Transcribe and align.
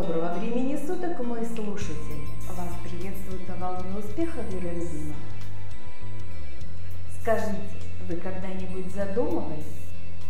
Доброго 0.00 0.34
времени 0.34 0.76
суток, 0.76 1.18
мой 1.24 1.44
слушатель! 1.44 2.22
Вас 2.56 2.68
приветствует 2.84 3.48
на 3.48 3.56
волне 3.56 3.98
успеха 3.98 4.42
Вера 4.42 4.72
Любима. 4.72 5.16
Скажите, 7.20 7.58
вы 8.08 8.14
когда-нибудь 8.14 8.94
задумывались 8.94 9.64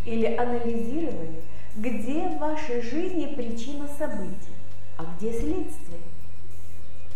или 0.07 0.25
анализировали, 0.25 1.43
где 1.77 2.29
в 2.29 2.39
вашей 2.39 2.81
жизни 2.81 3.35
причина 3.35 3.87
событий, 3.89 4.57
а 4.97 5.05
где 5.19 5.33
следствие? 5.33 6.01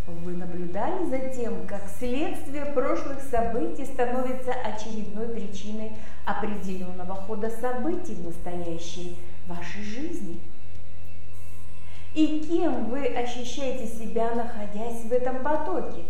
Вы 0.06 0.34
наблюдали 0.34 1.06
за 1.06 1.30
тем, 1.30 1.67
как 1.67 1.84
следствие 1.98 2.67
прошлых 2.67 3.23
событий 3.23 3.86
становится 3.86 4.53
очередной 4.53 5.28
причиной 5.28 5.92
определенного 6.27 7.14
хода 7.14 7.48
событий 7.48 8.14
в 8.14 8.27
настоящей 8.27 9.17
вашей 9.48 9.83
жизни? 9.83 10.39
И 12.14 12.41
кем 12.41 12.91
вы 12.91 13.06
ощущаете 13.06 13.86
себя, 13.86 14.34
находясь 14.34 15.02
в 15.05 15.12
этом 15.12 15.42
потоке? 15.42 16.02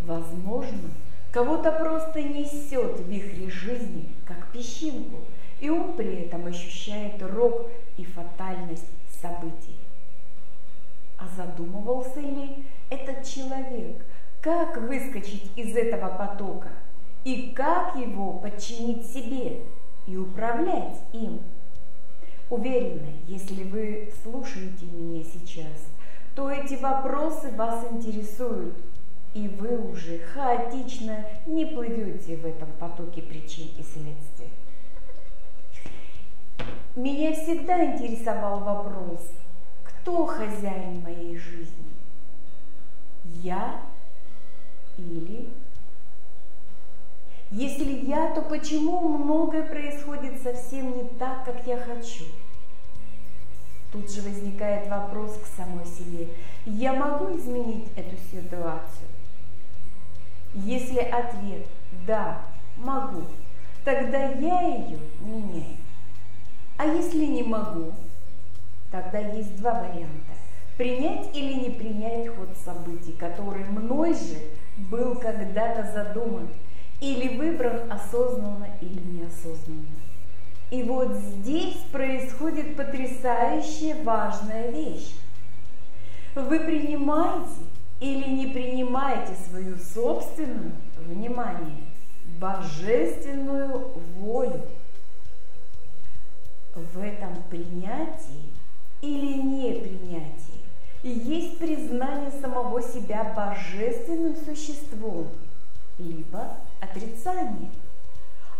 Возможно, 0.00 0.88
кого-то 1.30 1.70
просто 1.72 2.22
несет 2.22 2.98
в 2.98 3.08
вихре 3.10 3.50
жизни, 3.50 4.08
как 4.24 4.50
песчинку, 4.50 5.18
и 5.60 5.68
он 5.68 5.92
при 5.92 6.22
этом 6.22 6.46
ощущает 6.46 7.22
рок 7.22 7.70
и 7.98 8.04
фатальность 8.04 8.88
событий. 9.20 9.76
А 11.18 11.28
задумывался 11.36 12.20
ли 12.20 12.64
этот 12.88 13.24
человек, 13.24 14.04
как 14.40 14.78
выскочить 14.78 15.50
из 15.56 15.76
этого 15.76 16.08
потока 16.08 16.70
и 17.24 17.52
как 17.52 17.96
его 17.96 18.32
подчинить 18.32 19.06
себе 19.06 19.60
и 20.06 20.16
управлять 20.16 20.98
им? 21.12 21.42
Уверена, 22.52 23.08
если 23.28 23.64
вы 23.64 24.12
слушаете 24.22 24.84
меня 24.84 25.24
сейчас, 25.24 25.88
то 26.34 26.50
эти 26.50 26.74
вопросы 26.74 27.50
вас 27.52 27.82
интересуют, 27.90 28.76
и 29.32 29.48
вы 29.48 29.78
уже 29.78 30.18
хаотично 30.18 31.24
не 31.46 31.64
плывете 31.64 32.36
в 32.36 32.44
этом 32.44 32.70
потоке 32.72 33.22
причин 33.22 33.68
и 33.78 33.82
следствий. 33.82 34.50
Меня 36.94 37.32
всегда 37.32 37.86
интересовал 37.86 38.60
вопрос, 38.60 39.30
кто 39.82 40.26
хозяин 40.26 41.00
моей 41.00 41.38
жизни? 41.38 41.88
Я 43.24 43.80
или 44.98 45.48
если 47.50 48.06
я, 48.06 48.34
то 48.34 48.42
почему 48.42 49.08
многое 49.08 49.62
происходит 49.62 50.42
совсем 50.42 50.96
не 50.96 51.04
так, 51.18 51.46
как 51.46 51.66
я 51.66 51.78
хочу? 51.78 52.24
Тут 53.92 54.10
же 54.10 54.22
возникает 54.22 54.88
вопрос 54.88 55.38
к 55.38 55.46
самой 55.56 55.84
себе. 55.86 56.28
Я 56.64 56.94
могу 56.94 57.36
изменить 57.36 57.88
эту 57.94 58.16
ситуацию? 58.30 59.08
Если 60.54 60.98
ответ 60.98 61.66
«да, 62.06 62.42
могу», 62.76 63.24
тогда 63.84 64.30
я 64.30 64.60
ее 64.60 64.98
меняю. 65.20 65.76
А 66.78 66.86
если 66.86 67.26
не 67.26 67.42
могу, 67.42 67.92
Тогда 68.92 69.18
есть 69.18 69.56
два 69.56 69.72
варианта. 69.80 70.32
Принять 70.76 71.34
или 71.34 71.54
не 71.54 71.70
принять 71.70 72.28
ход 72.28 72.50
событий, 72.62 73.12
который 73.12 73.64
мной 73.64 74.12
же 74.12 74.36
был 74.90 75.14
когда-то 75.14 75.90
задуман, 75.90 76.48
или 77.00 77.38
выбран 77.38 77.90
осознанно 77.90 78.68
или 78.82 79.00
неосознанно. 79.00 80.01
И 80.72 80.82
вот 80.84 81.12
здесь 81.12 81.76
происходит 81.92 82.78
потрясающая 82.78 84.02
важная 84.02 84.70
вещь. 84.70 85.12
Вы 86.34 86.60
принимаете 86.60 87.50
или 88.00 88.26
не 88.30 88.46
принимаете 88.46 89.34
свою 89.50 89.76
собственную, 89.76 90.72
внимание, 90.96 91.76
божественную 92.40 93.90
волю. 94.16 94.62
В 96.74 96.98
этом 97.02 97.42
принятии 97.50 98.50
или 99.02 99.42
непринятие, 99.42 100.62
и 101.02 101.10
есть 101.10 101.58
признание 101.58 102.30
самого 102.40 102.80
себя 102.80 103.24
божественным 103.36 104.36
существом, 104.36 105.28
либо 105.98 106.56
отрицание. 106.80 107.68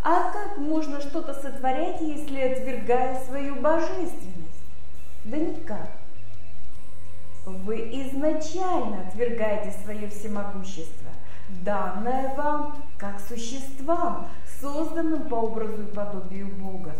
А 0.04 0.32
как 0.32 0.58
можно 0.58 1.00
что-то 1.00 1.32
сотворять, 1.32 2.00
если 2.00 2.40
отвергая 2.40 3.22
свою 3.24 3.56
божественность? 3.56 4.64
Да 5.24 5.36
никак. 5.36 5.90
Вы 7.46 7.76
изначально 7.76 9.06
отвергаете 9.06 9.70
свое 9.84 10.08
всемогущество, 10.08 11.10
данное 11.64 12.34
вам 12.34 12.82
как 12.98 13.20
существам, 13.20 14.28
созданным 14.60 15.28
по 15.28 15.36
образу 15.36 15.82
и 15.82 15.94
подобию 15.94 16.48
Бога. 16.48 16.94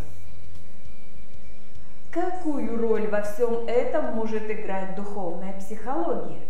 Какую 2.13 2.79
роль 2.79 3.09
во 3.09 3.23
всем 3.23 3.67
этом 3.67 4.15
может 4.15 4.49
играть 4.49 4.95
духовная 4.95 5.59
психология? 5.59 6.43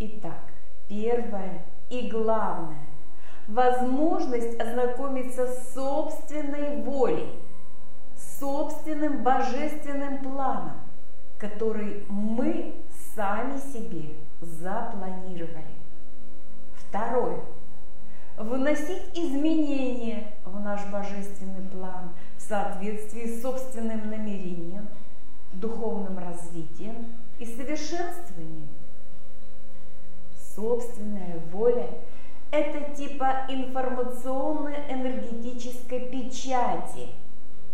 Итак, 0.00 0.42
первое 0.88 1.62
и 1.90 2.08
главное– 2.08 2.78
возможность 3.50 4.58
ознакомиться 4.60 5.46
с 5.46 5.74
собственной 5.74 6.82
волей, 6.82 7.28
собственным 8.38 9.22
божественным 9.22 10.18
планом, 10.18 10.80
который 11.38 12.04
мы 12.08 12.74
сами 13.14 13.58
себе 13.58 14.14
запланировали. 14.40 15.64
Второе– 16.74 17.40
вносить 18.38 19.02
изменения 19.14 20.32
в 20.44 20.58
наш 20.60 20.86
божественный 20.86 21.68
план– 21.70 22.10
соответствии 22.50 23.26
с 23.26 23.42
собственным 23.42 24.10
намерением, 24.10 24.88
духовным 25.52 26.18
развитием 26.18 27.06
и 27.38 27.46
совершенствованием. 27.46 28.68
Собственная 30.56 31.40
воля– 31.52 31.88
это 32.50 32.94
типа 32.94 33.46
информационно-энергетической 33.48 36.10
печати, 36.10 37.10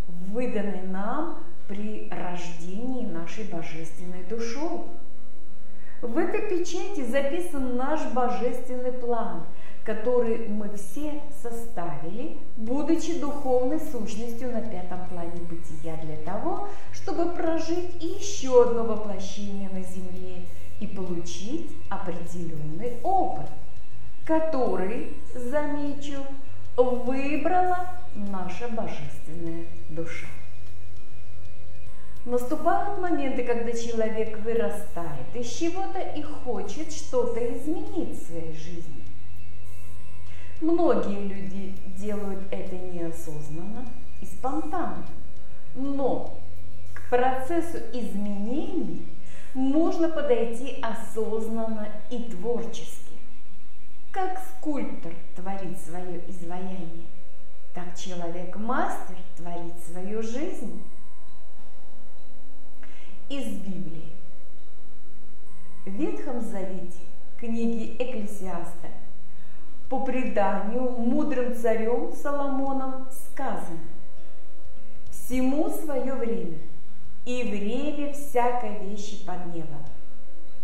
выданной 0.08 0.82
нам 0.82 1.38
при 1.69 2.11
рождении 2.11 3.06
нашей 3.06 3.44
божественной 3.44 4.25
душой. 4.25 4.82
В 6.02 6.19
этой 6.19 6.43
печати 6.43 7.05
записан 7.05 7.76
наш 7.76 8.05
божественный 8.12 8.93
план– 8.93 9.46
который 9.87 10.49
мы 10.49 10.69
все 10.76 11.23
составили, 11.40 12.38
будучи 12.56 13.20
духовной 13.20 13.78
сущностью 13.78 14.50
на 14.50 14.61
пятом 14.61 15.06
плане 15.08 15.40
бытия 15.49 15.96
для 16.02 16.17
того, 16.17 16.69
чтобы 16.93 17.31
прожить 17.31 18.02
еще 18.02 18.64
одно 18.64 18.82
воплощение 18.82 19.70
на 19.70 19.82
Земле 19.82 20.43
и 20.81 20.88
получить 20.88 21.70
определенный 21.88 22.99
опыт, 23.05 23.46
который, 24.26 25.14
замечу, 25.34 26.20
выбрала 26.76 27.87
наша 28.14 28.69
божественная 28.69 29.64
душа. 29.88 30.26
Наступают 32.25 32.99
моменты, 32.99 33.44
когда 33.44 33.70
человек 33.70 34.38
вырастает 34.38 35.34
из 35.34 35.49
чего-то 35.49 36.00
и 36.00 36.23
хочет 36.23 36.93
что-то 36.93 37.38
изменить 37.56 38.20
в 38.20 38.26
своей 38.26 38.52
жизни. 38.56 39.05
Многие 40.61 41.20
люди 41.20 41.75
делают 41.96 42.40
это 42.50 42.75
неосознанно 42.75 43.87
и 44.20 44.26
спонтанно. 44.26 45.06
Но 45.76 46.37
к 46.94 47.11
процессу 47.11 47.78
изменений 47.93 49.06
нужно 49.55 50.08
подойти 50.08 50.82
осознанно 50.82 51.88
и 52.11 52.19
творчески. 52.25 53.06
Как 54.16 54.40
скульптор 54.48 55.12
творит 55.36 55.78
свое 55.78 56.22
изваяние, 56.26 57.04
так 57.74 57.94
человек-мастер 57.94 59.14
творит 59.36 59.74
свою 59.86 60.22
жизнь. 60.22 60.82
Из 63.28 63.46
Библии. 63.46 64.08
В 65.84 65.90
Ветхом 65.90 66.40
Завете, 66.40 66.96
книги 67.38 67.94
Экклесиаста, 67.98 68.88
по 69.90 70.00
преданию 70.00 70.92
мудрым 70.92 71.54
царем 71.54 72.14
Соломоном 72.14 73.06
сказано 73.10 73.80
«Всему 75.10 75.68
свое 75.68 76.14
время, 76.14 76.56
и 77.26 77.42
время 77.42 78.14
всякой 78.14 78.78
вещи 78.78 79.26
под 79.26 79.54
небом, 79.54 79.84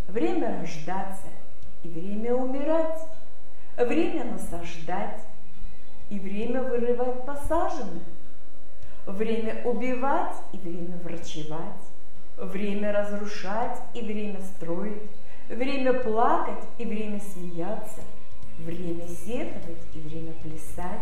время 0.09 0.59
рождаться 0.59 1.29
и 1.83 1.89
время 1.89 2.35
умирать, 2.35 2.99
время 3.77 4.25
насаждать 4.25 5.21
и 6.11 6.19
время 6.19 6.63
вырывать 6.63 7.25
посаженное, 7.25 8.03
время 9.07 9.63
убивать 9.65 10.37
и 10.53 10.59
время 10.59 10.97
врачевать, 11.03 11.61
время 12.37 12.93
разрушать 12.93 13.79
и 13.95 14.03
время 14.03 14.41
строить, 14.41 15.03
время 15.49 15.95
плакать 15.95 16.65
и 16.79 16.85
время 16.85 17.21
смеяться, 17.21 18.03
время 18.59 19.07
сетовать 19.09 19.83
и 19.95 19.99
время 19.99 20.33
плясать, 20.43 21.01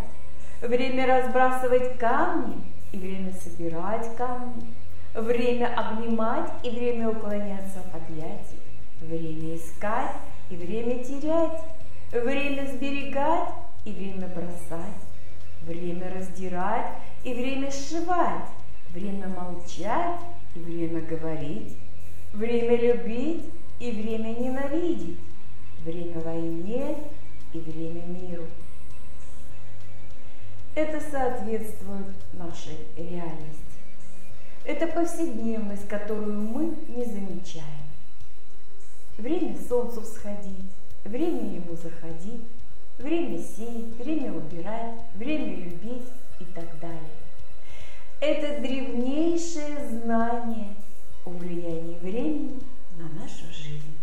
время 0.60 1.06
разбрасывать 1.06 1.98
камни 1.98 2.62
и 2.92 2.98
время 2.98 3.32
собирать 3.32 4.14
камни, 4.16 4.66
время 5.14 5.74
обнимать 5.76 6.50
и 6.62 6.70
время 6.70 7.10
уклоняться 7.10 7.80
от 7.80 8.02
объятий, 8.02 8.60
время 9.00 9.56
искать 9.56 10.14
и 10.50 10.56
время 10.56 11.02
терять, 11.02 11.60
время 12.12 12.66
сберегать 12.66 13.50
и 13.84 13.92
время 13.92 14.28
бросать, 14.28 15.02
время 15.62 16.12
раздирать 16.14 16.86
и 17.24 17.32
время 17.32 17.70
сшивать, 17.70 18.48
время 18.92 19.28
молчать 19.28 20.20
и 20.54 20.58
время 20.58 21.00
говорить, 21.02 21.76
время 22.32 22.76
любить 22.76 23.44
и 23.78 23.90
время 23.90 24.38
ненавидеть, 24.38 25.18
время 25.84 26.20
войне 26.20 26.96
и 27.52 27.58
время 27.58 28.02
миру. 28.06 28.46
Это 30.74 31.00
соответствует 31.00 32.06
нашей 32.32 32.78
реальности. 32.96 33.60
Это 34.64 34.86
повседневность, 34.86 35.88
которую 35.88 36.38
мы 36.38 36.76
не 36.88 37.04
замечаем. 37.04 37.64
Время 39.18 39.56
солнцу 39.68 40.02
всходить, 40.02 40.70
время 41.04 41.54
ему 41.54 41.76
заходить, 41.76 42.42
время 42.98 43.38
сеять, 43.38 43.96
время 43.98 44.32
убирать, 44.32 44.94
время 45.14 45.56
любить 45.56 46.08
и 46.40 46.44
так 46.44 46.78
далее. 46.80 47.00
Это 48.20 48.60
древнейшее 48.60 49.88
знание 49.88 50.74
о 51.24 51.30
влиянии 51.30 51.98
времени 52.00 52.60
на 52.98 53.08
нашу 53.20 53.46
жизнь. 53.52 53.96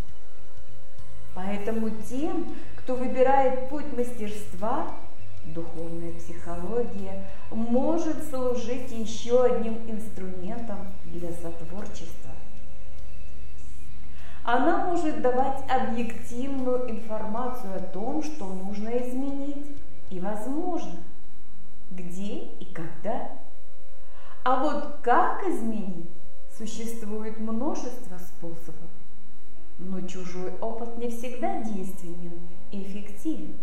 Поэтому 1.34 1.90
тем, 2.08 2.46
кто 2.76 2.96
выбирает 2.96 3.68
путь 3.68 3.96
мастерства, 3.96 4.90
духовная 5.44 6.12
психология 6.14 7.26
может 7.50 8.28
служить 8.28 8.90
еще 8.90 9.44
одним 9.44 9.78
инструментом 9.88 10.78
для 11.04 11.30
сотворчества. 11.30 12.32
Она 14.50 14.86
может 14.86 15.20
давать 15.20 15.62
объективную 15.68 16.90
информацию 16.90 17.76
о 17.76 17.80
том, 17.80 18.22
что 18.22 18.46
нужно 18.46 18.88
изменить 18.88 19.66
и 20.08 20.18
возможно, 20.20 21.00
где 21.90 22.44
и 22.58 22.64
когда. 22.72 23.30
А 24.44 24.62
вот 24.62 25.00
как 25.02 25.46
изменить, 25.46 26.08
существует 26.56 27.38
множество 27.38 28.16
способов, 28.16 28.88
но 29.78 30.00
чужой 30.06 30.54
опыт 30.62 30.96
не 30.96 31.10
всегда 31.10 31.60
действенен 31.60 32.40
и 32.70 32.84
эффективен. 32.84 33.54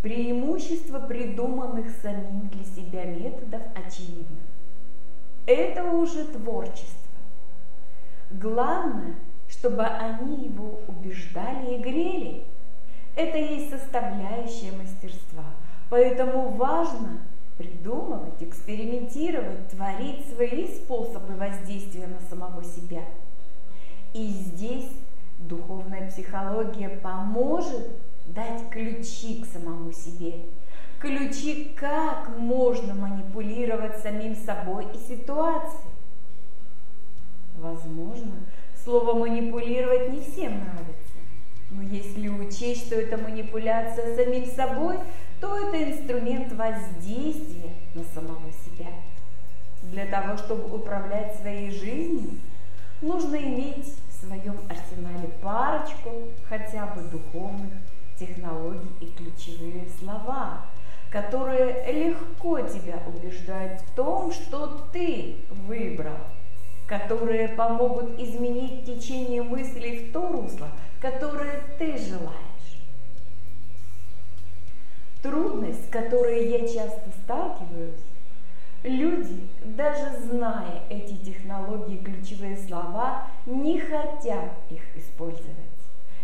Преимущество 0.00 1.00
придуманных 1.00 1.88
самим 2.02 2.48
для 2.50 2.62
себя 2.62 3.04
методов 3.04 3.62
очевидно. 3.74 4.38
Это 5.44 5.90
уже 5.90 6.24
творчество. 6.26 6.94
Главное– 8.30 9.16
чтобы 9.50 9.84
они 9.84 10.46
его 10.46 10.80
убеждали 10.86 11.74
и 11.74 11.78
грели. 11.78 12.44
Это 13.16 13.36
есть 13.36 13.70
составляющая 13.70 14.72
мастерства. 14.72 15.44
Поэтому 15.90 16.50
важно 16.50 17.18
придумывать, 17.58 18.40
экспериментировать, 18.40 19.68
творить 19.68 20.24
свои 20.32 20.66
способы 20.68 21.34
воздействия 21.34 22.06
на 22.06 22.20
самого 22.30 22.64
себя. 22.64 23.02
И 24.14 24.28
здесь 24.28 24.90
духовная 25.38 26.08
психология 26.08 26.88
поможет 26.88 27.88
дать 28.26 28.70
ключи 28.70 29.42
к 29.42 29.46
самому 29.46 29.92
себе. 29.92 30.34
Ключи, 31.00 31.74
как 31.76 32.30
можно 32.38 32.94
манипулировать 32.94 33.98
самим 33.98 34.36
собой 34.36 34.86
и 34.94 34.98
ситуацией. 34.98 35.90
Возможно, 37.56 38.32
Слово 38.84 39.18
манипулировать 39.18 40.08
не 40.10 40.20
всем 40.20 40.54
нравится. 40.54 41.18
Но 41.70 41.82
если 41.82 42.28
учесть, 42.28 42.86
что 42.86 42.94
это 42.94 43.18
манипуляция 43.18 44.16
самим 44.16 44.46
собой, 44.46 44.96
то 45.40 45.56
это 45.56 45.82
инструмент 45.82 46.52
воздействия 46.52 47.72
на 47.94 48.04
самого 48.04 48.50
себя. 48.64 48.88
Для 49.82 50.06
того, 50.06 50.36
чтобы 50.38 50.74
управлять 50.74 51.36
своей 51.40 51.70
жизнью, 51.70 52.38
нужно 53.02 53.36
иметь 53.36 53.94
в 54.08 54.26
своем 54.26 54.56
арсенале 54.68 55.28
парочку 55.42 56.10
хотя 56.48 56.86
бы 56.86 57.02
духовных 57.02 57.72
технологий 58.18 58.90
и 59.00 59.06
ключевые 59.06 59.86
слова, 59.98 60.64
которые 61.10 61.92
легко 61.92 62.60
тебя 62.60 63.02
убеждают 63.06 63.80
в 63.80 63.94
том, 63.94 64.32
что 64.32 64.86
ты 64.92 65.36
выбрал 65.50 66.18
которые 66.90 67.46
помогут 67.46 68.18
изменить 68.18 68.84
течение 68.84 69.44
мыслей 69.44 70.08
в 70.08 70.12
то 70.12 70.26
русло, 70.26 70.66
которое 71.00 71.62
ты 71.78 71.96
желаешь. 71.96 72.34
Трудность, 75.22 75.86
с 75.86 75.88
которой 75.88 76.48
я 76.48 76.66
часто 76.66 77.10
сталкиваюсь, 77.22 77.94
люди, 78.82 79.40
даже 79.64 80.18
зная 80.18 80.82
эти 80.90 81.14
технологии, 81.14 81.98
ключевые 81.98 82.56
слова, 82.56 83.28
не 83.46 83.78
хотят 83.78 84.50
их 84.68 84.82
использовать 84.96 85.70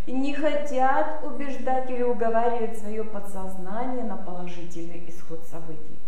не 0.07 0.33
хотят 0.33 1.21
убеждать 1.21 1.89
или 1.89 2.01
уговаривать 2.01 2.79
свое 2.79 3.03
подсознание 3.03 4.05
на 4.05 4.15
положительный 4.15 5.03
исход 5.09 5.45
событий. 5.51 5.99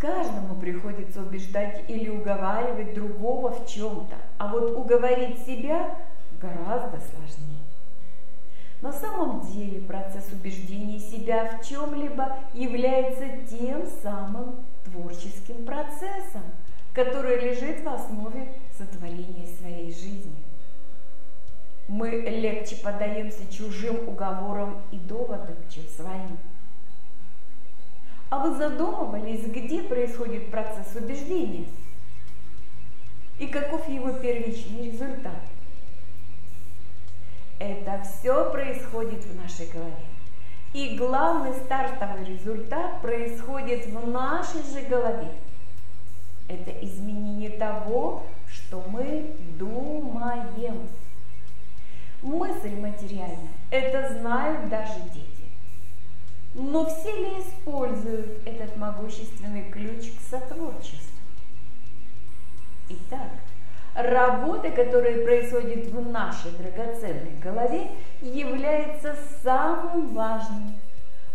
Каждому 0.00 0.54
приходится 0.54 1.20
убеждать 1.20 1.84
или 1.86 2.08
уговаривать 2.08 2.94
другого 2.94 3.50
в 3.52 3.68
чем-то, 3.68 4.16
а 4.38 4.50
вот 4.50 4.74
уговорить 4.74 5.44
себя 5.44 5.94
гораздо 6.40 6.98
сложнее. 7.00 7.60
На 8.80 8.94
самом 8.94 9.42
деле 9.42 9.82
процесс 9.82 10.32
убеждения 10.32 10.98
себя 10.98 11.58
в 11.58 11.68
чем-либо 11.68 12.38
является 12.54 13.26
тем 13.54 13.86
самым 14.02 14.64
творческим 14.84 15.66
процессом, 15.66 16.44
который 16.94 17.38
лежит 17.38 17.84
в 17.84 17.88
основе 17.90 18.54
сотворения 18.78 19.46
своей 19.60 19.92
жизни. 19.92 20.34
Мы 21.88 22.08
легче 22.08 22.76
поддаемся 22.76 23.52
чужим 23.52 24.08
уговорам 24.08 24.80
и 24.92 24.96
доводам, 24.96 25.56
чем 25.68 25.84
своим. 25.94 26.38
А 28.30 28.38
вы 28.38 28.56
задумывались, 28.56 29.44
где 29.46 29.82
происходит 29.82 30.52
процесс 30.52 30.94
убеждения? 30.94 31.66
И 33.40 33.48
каков 33.48 33.88
его 33.88 34.12
первичный 34.12 34.92
результат? 34.92 35.42
Это 37.58 38.02
все 38.04 38.50
происходит 38.52 39.24
в 39.24 39.36
нашей 39.36 39.66
голове. 39.66 39.96
И 40.72 40.96
главный 40.96 41.54
стартовый 41.54 42.24
результат 42.24 43.02
происходит 43.02 43.86
в 43.86 44.08
нашей 44.08 44.62
же 44.62 44.86
голове. 44.88 45.32
Это 46.48 46.70
изменение 46.84 47.50
того, 47.50 48.22
что 48.48 48.84
мы 48.88 49.34
думаем. 49.58 50.88
Мысль 52.22 52.76
материальная, 52.76 53.48
это 53.70 54.20
знают 54.20 54.68
даже 54.68 55.00
дети. 55.12 55.39
Но 56.54 56.84
все 56.86 57.12
ли 57.16 57.40
используют 57.40 58.46
этот 58.46 58.76
могущественный 58.76 59.70
ключ 59.70 60.12
к 60.16 60.20
сотворчеству? 60.28 61.16
Итак, 62.88 63.30
работа, 63.94 64.70
которая 64.70 65.24
происходит 65.24 65.86
в 65.86 66.10
нашей 66.10 66.50
драгоценной 66.52 67.36
голове, 67.40 67.92
является 68.20 69.16
самым 69.44 70.12
важным, 70.12 70.74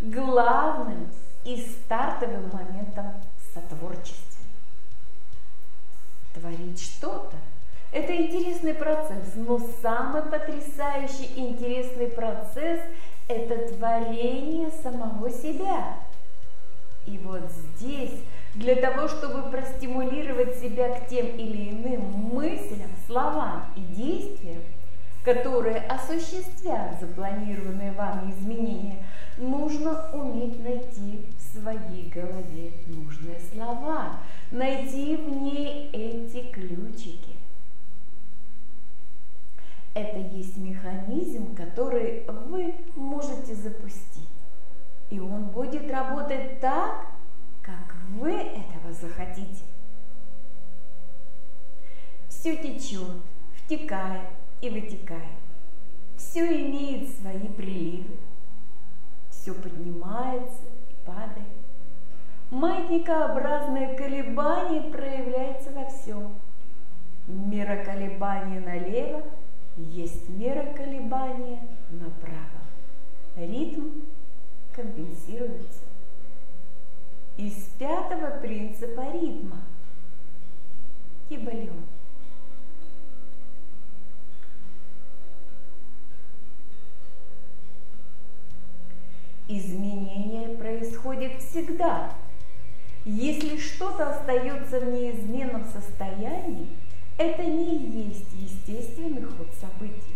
главным 0.02 1.10
и 1.46 1.62
стартовым 1.62 2.50
моментом 2.52 3.14
сотворчества. 3.54 4.20
Творить 6.34 6.82
что-то– 6.82 7.38
это 7.94 8.14
интересный 8.14 8.74
процесс, 8.74 9.36
но 9.36 9.60
самый 9.82 10.24
потрясающий 10.24 11.32
интересный 11.38 12.08
процесс– 12.08 12.82
это 13.28 13.74
творение 13.74 14.70
самого 14.84 15.30
себя. 15.30 15.98
И 17.06 17.18
вот 17.20 17.42
здесь, 17.78 18.14
для 18.56 18.76
того, 18.76 19.08
чтобы 19.08 19.50
простимулировать 19.50 20.58
себя 20.58 21.00
к 21.00 21.08
тем 21.08 21.28
или 21.28 21.70
иным 21.72 22.02
мыслям, 22.34 22.90
словам 23.06 23.66
и 23.76 23.82
действиям, 23.82 24.62
которые 25.24 25.78
осуществят 25.78 27.00
запланированные 27.00 27.92
вами 27.94 28.32
изменения, 28.32 29.04
нужно 29.38 30.10
уметь 30.14 30.64
найти 30.64 31.26
в 31.38 31.60
своей 31.60 32.10
голове 32.10 32.72
нужные 32.88 33.40
слова, 33.52 34.18
найти 34.52 35.16
в 35.16 35.30
ней 35.42 35.90
эти 35.92 36.48
ключики. 36.52 37.35
Это 39.96 40.20
есть 40.20 40.58
механизм, 40.58 41.56
который 41.56 42.26
вы 42.28 42.76
можете 42.96 43.56
запустить. 43.56 44.28
И 45.10 45.22
он 45.22 45.46
будет 45.46 45.90
работать 45.90 46.60
так, 46.60 47.08
как 47.62 47.96
вы 48.10 48.34
этого 48.34 48.92
захотите. 48.92 49.64
Все 52.28 52.58
течет, 52.58 53.08
втекает 53.56 54.28
и 54.60 54.70
вытекает. 54.70 55.40
Все 56.18 56.46
имеет 56.46 57.10
свои 57.18 57.48
приливы. 57.48 58.18
Все 59.30 59.54
поднимается 59.54 60.66
и 60.90 61.06
падает. 61.06 61.56
Маятникообразное 62.52 63.96
колебание 63.96 64.92
проявляется 64.92 65.72
во 65.72 65.86
всем. 65.86 66.36
Мера 67.28 67.82
колебания 67.86 68.60
налево 68.60 69.24
есть 69.78 70.30
мера 70.30 70.74
колебания 70.74 71.62
направо. 71.92 72.62
Ритм 73.36 74.02
компенсируется. 74.74 75.82
Из 77.38 77.54
пятого 77.78 78.40
принципа 78.40 79.12
ритма– 79.12 79.62
кибалион. 81.30 81.86
Изменение 89.48 90.58
происходит 90.58 91.42
всегда. 91.42 92.14
Если 93.04 93.58
что-то 93.58 94.10
остается 94.10 94.80
в 94.80 94.86
неизменном 94.86 95.66
состоянии, 95.66 96.68
это 97.18 97.44
не 97.44 97.78
есть 98.08 98.28
естественный 98.34 99.24
ход 99.24 99.48
событий. 99.60 100.16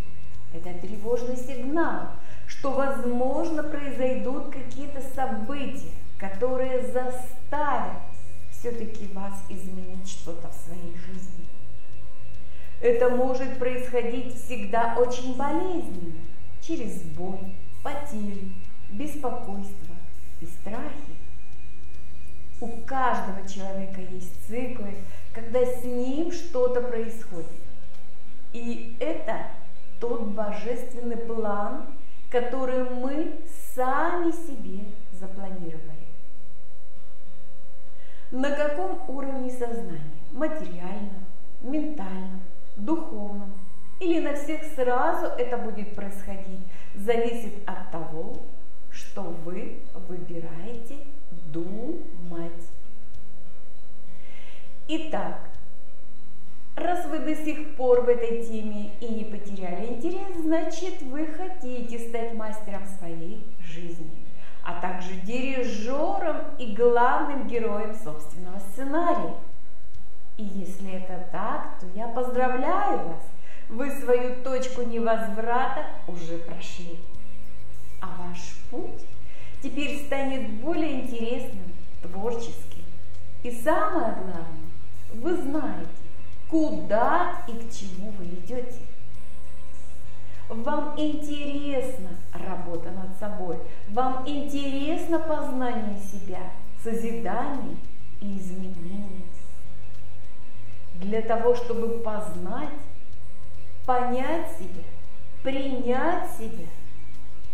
Это 0.53 0.73
тревожный 0.79 1.37
сигнал, 1.37 2.09
что, 2.47 2.71
возможно, 2.71 3.63
произойдут 3.63 4.49
какие-то 4.51 5.01
события, 5.15 5.91
которые 6.17 6.81
заставят 6.81 8.01
все-таки 8.51 9.07
вас 9.13 9.33
изменить 9.47 10.09
что-то 10.09 10.49
в 10.49 10.55
своей 10.55 10.95
жизни. 10.97 11.45
Это 12.81 13.09
может 13.09 13.59
происходить 13.59 14.35
всегда 14.35 14.95
очень 14.97 15.35
болезненно, 15.37 16.19
через 16.61 17.01
боль, 17.03 17.53
потери, 17.83 18.51
беспокойство 18.89 19.95
и 20.41 20.45
страхи. 20.45 21.18
У 22.61 22.67
каждого 22.85 23.47
человека 23.47 24.01
есть 24.01 24.47
циклы, 24.47 24.95
когда 25.33 25.65
с 25.65 25.83
ним 25.83 26.31
что-то 26.31 26.81
происходит. 26.81 27.47
И 28.51 28.97
это 28.99 29.47
тот 29.99 30.23
божественный 30.23 31.17
план, 31.17 31.85
который 32.29 32.89
мы 32.89 33.39
сами 33.75 34.31
себе 34.31 34.85
запланировали. 35.13 36.07
На 38.31 38.51
каком 38.51 39.09
уровне 39.09 39.49
сознания? 39.51 40.03
Материальном, 40.31 41.25
ментальном, 41.61 42.41
духовном 42.75 43.53
или 43.99 44.19
на 44.19 44.35
всех 44.35 44.63
сразу 44.75 45.25
это 45.25 45.57
будет 45.57 45.95
происходить, 45.95 46.61
зависит 46.93 47.53
от 47.65 47.91
того, 47.91 48.37
что 48.91 49.23
вы 49.23 49.79
выбираете 50.07 50.97
думать. 51.51 52.51
Итак, 54.87 55.37
раз 56.75 57.05
вы 57.07 57.19
до 57.19 57.35
сих 57.35 57.75
пор 57.75 58.01
в 58.01 58.09
этой 58.09 58.43
теме 58.43 58.91
и 58.99 59.07
не 59.07 59.23
потеряли 59.25 59.87
интерес, 59.87 60.41
значит 60.41 61.01
вы 61.03 61.27
хотите 61.27 61.99
стать 62.09 62.33
мастером 62.33 62.85
своей 62.97 63.43
жизни, 63.61 64.11
а 64.63 64.81
также 64.81 65.13
дирижером 65.21 66.37
и 66.57 66.73
главным 66.73 67.47
героем 67.47 67.93
собственного 67.93 68.59
сценария. 68.71 69.35
И 70.37 70.43
если 70.43 70.93
это 70.93 71.27
так, 71.31 71.79
то 71.79 71.85
я 71.95 72.07
поздравляю 72.07 73.09
вас, 73.09 73.23
вы 73.67 73.91
свою 73.91 74.41
точку 74.43 74.81
невозврата 74.81 75.85
уже 76.07 76.37
прошли 76.39 76.97
а 78.01 78.07
ваш 78.17 78.55
путь 78.69 79.05
теперь 79.61 80.05
станет 80.05 80.49
более 80.61 81.01
интересным, 81.01 81.73
творческим. 82.01 82.83
И 83.43 83.51
самое 83.51 84.13
главное, 84.15 84.45
вы 85.13 85.35
знаете, 85.37 85.89
куда 86.49 87.41
и 87.47 87.51
к 87.51 87.71
чему 87.71 88.11
вы 88.11 88.25
идете. 88.25 88.79
Вам 90.49 90.99
интересна 90.99 92.09
работа 92.33 92.89
над 92.91 93.17
собой, 93.19 93.59
вам 93.89 94.27
интересно 94.27 95.19
познание 95.19 95.99
себя, 95.99 96.51
созидание 96.83 97.77
и 98.19 98.37
изменение. 98.37 99.27
Для 100.95 101.21
того, 101.21 101.55
чтобы 101.55 101.99
познать, 101.99 102.69
понять 103.85 104.51
себя, 104.57 104.83
принять 105.43 106.31
себя– 106.37 106.65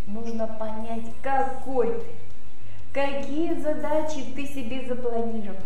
нужно 0.07 0.47
понять, 0.47 1.05
какой 1.21 1.99
ты, 1.99 2.05
какие 2.93 3.59
задачи 3.59 4.23
ты 4.35 4.45
себе 4.45 4.87
запланировал, 4.87 5.57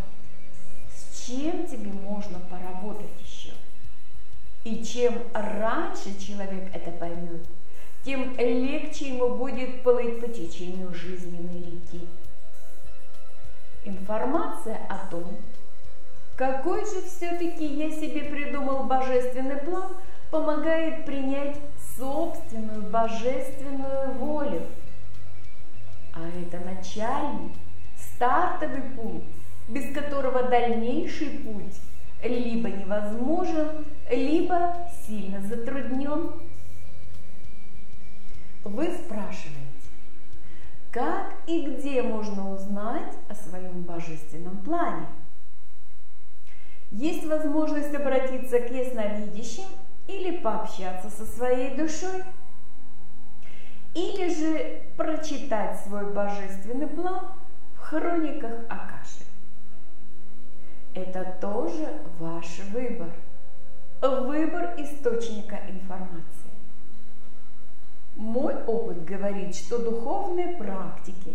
с 0.94 1.26
чем 1.26 1.68
тебе 1.68 1.92
можно 1.92 2.40
поработать 2.40 3.10
еще. 3.24 3.54
И 4.64 4.84
чем 4.84 5.22
раньше 5.34 6.20
человек 6.20 6.76
это 6.76 6.92
поймет, 6.92 7.42
тем 8.04 8.36
легче 8.38 9.10
ему 9.16 9.36
будет 9.36 9.84
плыть 9.84 10.20
по 10.20 10.28
течению 10.28 10.94
жизненной 10.94 11.60
реки. 11.60 12.08
Информация 13.86 14.80
о 14.90 15.10
том, 15.10 15.38
какой 16.36 16.86
же 16.86 17.02
все-таки 17.06 17.66
я 17.66 17.92
себе 17.92 18.24
придумал 18.24 18.84
божественный 18.84 19.58
план, 19.58 19.94
помогает 20.32 21.06
принять 21.06 21.58
собственную 22.00 22.82
божественную 22.84 24.14
волю. 24.14 24.62
А 26.14 26.22
это 26.28 26.60
начальный, 26.66 27.52
стартовый 27.96 28.82
путь, 28.96 29.24
без 29.68 29.94
которого 29.94 30.44
дальнейший 30.44 31.30
путь 31.30 31.80
либо 32.24 32.70
невозможен, 32.70 33.86
либо 34.10 34.90
сильно 35.06 35.42
затруднен. 35.42 36.32
Вы 38.64 38.88
спрашиваете, 38.94 39.60
как 40.92 41.34
и 41.48 41.66
где 41.68 42.02
можно 42.02 42.52
узнать 42.52 43.14
о 43.30 43.36
своем 43.36 43.84
божественном 43.84 44.58
плане? 44.58 45.06
Есть 46.92 47.26
возможность 47.26 47.94
обратиться 47.94 48.60
к 48.60 48.72
ясновидящим 48.72 49.66
или 50.10 50.38
пообщаться 50.38 51.10
со 51.12 51.24
своей 51.24 51.76
душой, 51.76 52.24
или 53.94 54.34
же 54.34 54.82
прочитать 54.98 55.80
свой 55.82 56.12
божественный 56.12 56.88
план 56.88 57.28
в 57.76 57.80
хрониках 57.80 58.54
Акаши. 58.70 59.24
Это 60.96 61.38
тоже 61.40 61.94
ваш 62.18 62.60
выбор. 62.72 63.12
Выбор 64.02 64.74
источника 64.78 65.60
информации. 65.70 66.50
Мой 68.16 68.56
опыт 68.64 69.06
говорит, 69.06 69.56
что 69.56 69.78
духовные 69.78 70.58
практики, 70.58 71.34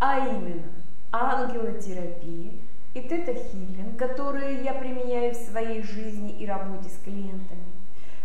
а 0.00 0.20
именно 0.20 0.72
ангелотерапия 1.12 2.52
и 2.94 3.00
тета-хиллинг, 3.00 3.98
которые 3.98 4.62
я 4.62 4.72
применяю 4.74 5.34
в 5.34 5.36
своей 5.36 5.82
жизни 5.82 6.32
и 6.38 6.46
работе 6.46 6.88
с 6.88 7.02
клиентами, 7.04 7.73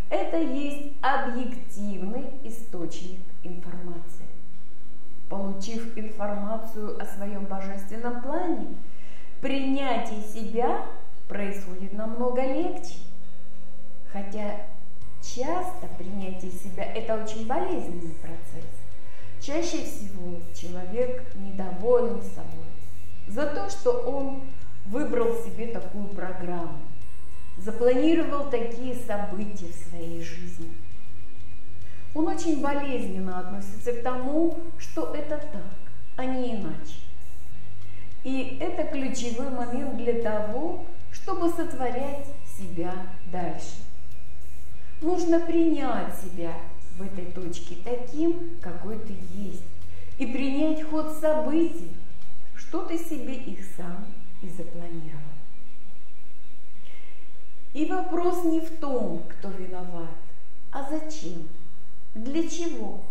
это 0.10 0.38
есть 0.38 0.94
объективный 1.01 2.25
источник 2.44 3.20
информации. 3.44 4.25
Получив 5.30 5.96
информацию 5.98 7.00
о 7.00 7.06
своем 7.06 7.46
божественном 7.46 8.22
плане, 8.22 8.68
принятие 9.42 10.22
себя 10.24 10.86
происходит 11.28 11.94
намного 11.94 12.42
легче. 12.42 12.96
Хотя 14.12 14.66
часто 15.22 15.88
принятие 16.00 16.51
себя– 16.51 16.84
это 16.96 17.24
очень 17.24 17.46
болезненный 17.46 18.16
процесс. 18.16 18.66
Чаще 19.39 19.84
всего 19.86 20.39
человек 20.60 21.24
недоволен 21.36 22.22
собой 22.24 22.66
за 23.28 23.46
то, 23.46 23.70
что 23.70 23.92
он 23.92 24.42
выбрал 24.88 25.36
себе 25.44 25.68
такую 25.68 26.08
программу 26.08 26.80
запланировал 27.63 28.50
такие 28.50 28.96
события 28.96 29.68
в 29.68 29.89
своей 29.89 30.24
жизни. 30.24 30.70
Он 32.16 32.28
очень 32.28 32.62
болезненно 32.62 33.39
относится 33.39 33.94
к 33.94 34.01
тому, 34.01 34.60
что 34.78 35.13
это 35.13 35.38
так, 35.38 35.78
а 36.16 36.25
не 36.25 36.56
иначе. 36.56 36.96
И 38.24 38.58
это 38.60 38.84
ключевой 38.84 39.50
момент 39.50 39.98
для 39.98 40.22
того, 40.22 40.86
чтобы 41.12 41.50
сотворять 41.50 42.25
себя 42.58 42.94
дальше. 43.32 43.78
Нужно 45.01 45.39
принять 45.39 46.13
себя 46.20 46.54
в 46.98 47.04
этой 47.04 47.25
точке 47.32 47.78
таким, 47.84 48.58
какой 48.62 48.98
ты 49.00 49.13
есть, 49.34 49.63
и 50.18 50.25
принять 50.25 50.84
ход 50.89 51.18
событий, 51.22 51.96
что 52.56 52.84
ты 52.84 52.98
себе 52.98 53.36
их 53.36 53.60
сам 53.78 54.06
и 54.42 54.50
запланировал. 54.50 55.38
И 57.73 57.85
вопрос 57.85 58.43
не 58.45 58.61
в 58.61 58.79
том, 58.79 59.21
кто 59.29 59.49
виноват, 59.49 60.09
а 60.71 60.89
зачем, 60.89 61.47
для 62.15 62.47
чего. 62.49 63.01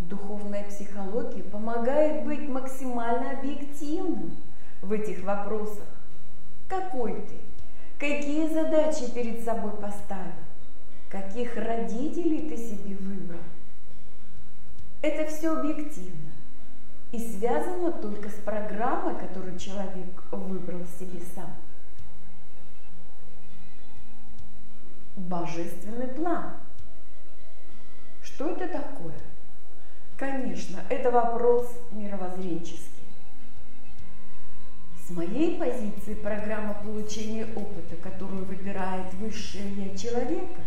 Духовная 0.00 0.64
психология 0.64 1.42
помогает 1.42 2.24
быть 2.24 2.48
максимально 2.48 3.38
объективным 3.38 4.36
в 4.82 4.92
этих 4.92 5.22
вопросах. 5.22 5.86
Какой 6.68 7.14
ты? 7.14 7.36
Какие 7.98 8.52
задачи 8.52 9.10
перед 9.14 9.44
собой 9.44 9.72
поставил? 9.72 10.32
Каких 11.08 11.56
родителей 11.56 12.48
ты 12.48 12.56
себе 12.56 12.96
выбрал? 12.96 13.40
Это 15.02 15.30
все 15.30 15.56
объективно 15.56 16.32
и 17.12 17.18
связано 17.18 17.92
только 17.92 18.28
с 18.28 18.34
программой, 18.44 19.14
которую 19.14 19.56
человек 19.58 20.24
выбрал 20.32 20.80
себе 20.98 21.20
сам. 21.34 21.54
Божественный 25.16 26.08
план. 26.08 26.52
Что 28.22 28.50
это 28.50 28.68
такое? 28.68 29.14
Конечно, 30.18 30.80
это 30.90 31.10
вопрос 31.10 31.70
мировоззренческий. 31.90 32.84
С 35.06 35.10
моей 35.10 35.58
позиции 35.58 36.14
программа 36.14 36.74
получения 36.74 37.46
опыта, 37.56 37.96
которую 38.02 38.44
выбирает 38.44 39.14
высшее 39.14 39.72
я 39.74 39.96
человека, 39.96 40.60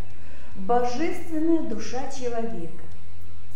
божественная 0.56 1.70
душа 1.70 2.10
человека. 2.10 2.84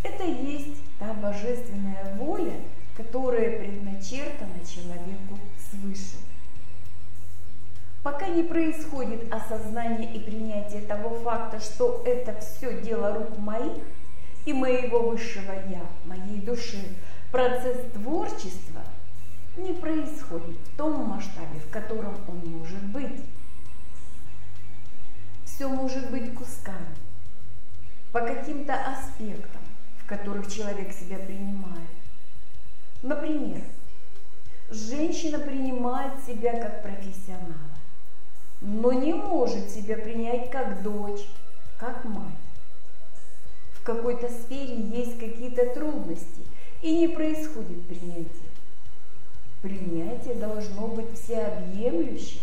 Это 0.03 0.25
есть 0.25 0.77
та 0.99 1.13
божественная 1.13 2.15
воля, 2.17 2.59
которая 2.95 3.57
предначертана 3.57 4.59
человеку 4.65 5.39
свыше. 5.57 6.17
Пока 8.03 8.27
не 8.27 8.43
происходит 8.43 9.33
осознание 9.33 10.13
и 10.13 10.19
принятие 10.19 10.81
того 10.81 11.15
факта, 11.21 11.59
что 11.59 12.03
это 12.05 12.39
все 12.39 12.81
дело 12.81 13.13
рук 13.13 13.37
моих– 13.37 13.81
и 14.45 14.53
моего 14.53 15.09
высшего 15.09 15.53
Я, 15.69 15.85
моей 16.05 16.39
души, 16.41 16.95
процесс 17.31 17.91
творчества 17.93 18.81
не 19.57 19.73
происходит 19.73 20.57
в 20.57 20.77
том 20.77 21.05
масштабе, 21.05 21.59
в 21.59 21.69
котором 21.69 22.15
он 22.27 22.39
может 22.57 22.83
быть. 22.83 23.23
Все 25.45 25.69
может 25.69 26.09
быть 26.11 26.33
кусками, 26.33 26.95
по 28.11 28.21
каким-то 28.21 28.73
аспектам, 28.73 29.61
в 29.99 30.07
которых 30.07 30.51
человек 30.51 30.91
себя 30.91 31.19
принимает. 31.19 31.89
Например, 33.03 33.61
женщина 34.71 35.39
принимает 35.39 36.13
себя 36.25 36.59
как 36.59 36.81
профессионала, 36.81 37.72
но 38.63 38.91
не 38.91 39.13
может 39.13 39.69
себя 39.69 39.97
принять 39.97 40.49
как 40.49 40.81
дочь, 40.81 41.27
как 41.77 42.03
мать 42.05 42.33
в 43.83 43.85
какой-то 43.85 44.29
сфере 44.29 44.77
есть 44.77 45.19
какие-то 45.19 45.65
трудности 45.73 46.41
и 46.81 46.99
не 46.99 47.09
происходит 47.09 47.85
принятие. 47.85 48.49
Принятие 49.61 50.35
должно 50.35 50.87
быть 50.87 51.19
всеобъемлющим. 51.19 52.39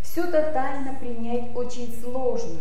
Все 0.00 0.30
тотально 0.30 0.94
принять 0.94 1.56
очень 1.56 1.92
сложно, 2.00 2.60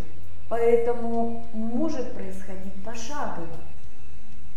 поэтому 0.50 1.45
может 1.54 2.15
происходить 2.15 2.84
пошагово. 2.84 3.60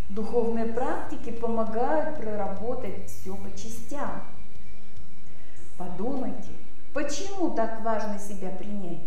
Духовные 0.08 0.72
практики 0.72 1.30
помогают 1.30 2.16
проработать 2.16 3.06
все 3.06 3.36
по 3.36 3.50
частям. 3.54 4.22
Подумайте, 5.76 6.52
почему 6.94 7.50
так 7.50 7.82
важно 7.82 8.18
себя 8.18 8.48
принять? 8.50 9.00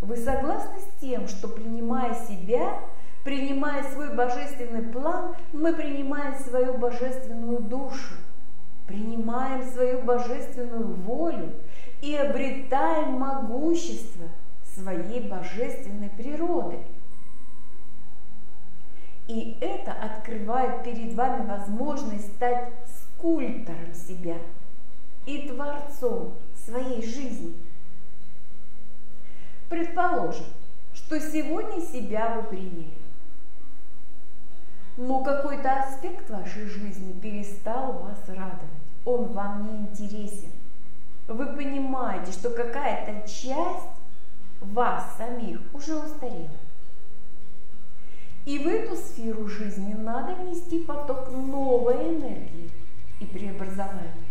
Вы 0.00 0.16
согласны 0.16 0.78
с 0.80 1.00
тем, 1.00 1.28
что 1.28 1.48
принимая 1.48 2.14
себя, 2.26 2.78
принимая 3.22 3.82
свой 3.92 4.14
божественный 4.14 4.82
план, 4.82 5.34
мы 5.52 5.74
принимаем 5.74 6.34
свою 6.36 6.78
божественную 6.78 7.58
душу, 7.58 8.14
принимаем 8.86 9.62
свою 9.62 10.00
божественную 10.02 10.94
волю 10.94 11.52
и 12.00 12.16
обретаем 12.16 13.12
могущество 13.18 14.28
своей 14.74 15.28
божественной 15.28 16.08
природы. 16.08 16.78
И 19.28 19.58
это 19.60 19.92
открывает 19.92 20.82
перед 20.82 21.12
вами 21.14 21.46
возможность 21.46 22.34
стать 22.36 22.70
скульптором 22.86 23.92
себя 23.94 24.36
и 25.26 25.48
творцом 25.48 26.34
своей 26.66 27.02
жизни– 27.06 27.54
Предположим, 29.70 30.46
что 30.92 31.20
сегодня 31.20 31.80
себя 31.80 32.34
вы 32.34 32.42
приняли. 32.42 32.90
Но 34.96 35.22
какой-то 35.22 35.84
аспект 35.84 36.28
вашей 36.28 36.66
жизни 36.66 37.12
перестал 37.12 37.92
вас 37.92 38.18
радовать. 38.26 38.58
Он 39.04 39.26
вам 39.26 39.68
не 39.68 39.86
интересен. 39.86 40.50
Вы 41.28 41.46
понимаете, 41.46 42.32
что 42.32 42.50
какая-то 42.50 43.28
часть 43.28 43.86
вас 44.60 45.16
самих 45.16 45.60
уже 45.72 45.96
устарела. 45.96 46.50
И 48.44 48.58
в 48.58 48.66
эту 48.66 48.96
сферу 48.96 49.46
жизни 49.46 49.94
надо 49.94 50.34
внести 50.34 50.80
поток 50.80 51.30
новой 51.30 51.94
энергии 51.94 52.72
и 53.20 53.24
преобразования. 53.24 54.29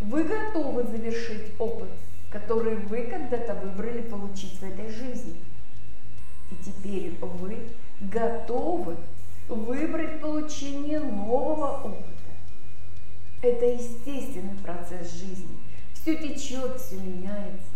Вы 0.00 0.24
готовы 0.24 0.84
завершить 0.84 1.52
опыт 1.58 1.88
которые 2.30 2.76
вы 2.76 3.04
когда-то 3.04 3.54
выбрали 3.54 4.02
получить 4.02 4.58
в 4.58 4.62
этой 4.62 4.90
жизни. 4.90 5.36
И 6.50 6.56
теперь 6.64 7.14
вы 7.20 7.58
готовы 8.00 8.96
выбрать 9.48 10.20
получение 10.20 11.00
нового 11.00 11.82
опыта. 11.82 12.08
Это 13.42 13.66
естественный 13.66 14.56
процесс 14.62 15.12
жизни. 15.12 15.58
Все 15.94 16.16
течет, 16.16 16.80
все 16.80 16.96
меняется. 16.96 17.66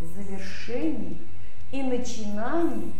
Завершение 0.00 1.16
и 1.70 1.82
начинание 1.82 2.92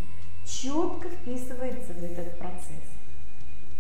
четко 0.47 1.09
вписывается 1.09 1.93
в 1.93 2.03
этот 2.03 2.39
процесс. 2.39 2.79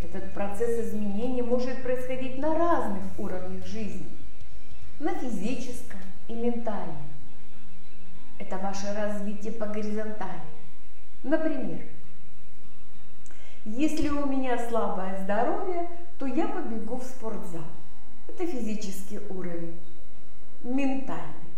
Этот 0.02 0.32
процесс 0.34 0.88
изменения 0.88 1.42
может 1.42 1.82
происходить 1.82 2.38
на 2.38 2.54
разных 2.58 3.04
уровнях 3.18 3.64
жизни. 3.66 4.06
На 5.02 5.12
физическом, 5.16 5.98
и 6.28 6.32
ментально. 6.32 7.02
Это 8.38 8.56
ваше 8.58 8.94
развитие 8.94 9.52
по 9.52 9.66
горизонтали. 9.66 10.42
Например, 11.24 11.80
если 13.64 14.10
у 14.10 14.26
меня 14.26 14.56
слабое 14.68 15.20
здоровье, 15.24 15.90
то 16.20 16.26
я 16.26 16.46
побегу 16.46 16.98
в 16.98 17.02
спортзал. 17.02 17.64
Это 18.28 18.46
физический 18.46 19.18
уровень. 19.28 19.76
Ментальный. 20.62 21.50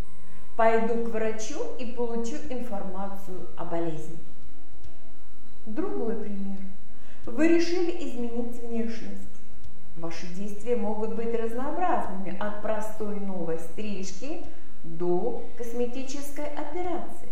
Пойду 0.57 1.05
к 1.05 1.09
врачу 1.11 1.59
и 1.79 1.93
получу 1.93 2.37
информацию 2.49 3.47
о 3.59 3.67
болезни. 3.67 4.17
Другой 5.67 6.17
пример. 6.17 6.61
Вы 7.27 7.49
решили 7.49 7.91
изменить 8.09 8.57
внешность. 8.63 9.34
Ваши 9.97 10.27
действия 10.35 10.77
могут 10.77 11.15
быть 11.15 11.35
разнообразными, 11.35 12.37
от 12.39 12.63
простой 12.63 13.21
новой 13.21 13.59
стрижки 13.61 14.45
до 14.83 15.45
косметической 15.57 16.47
операции. 16.47 17.29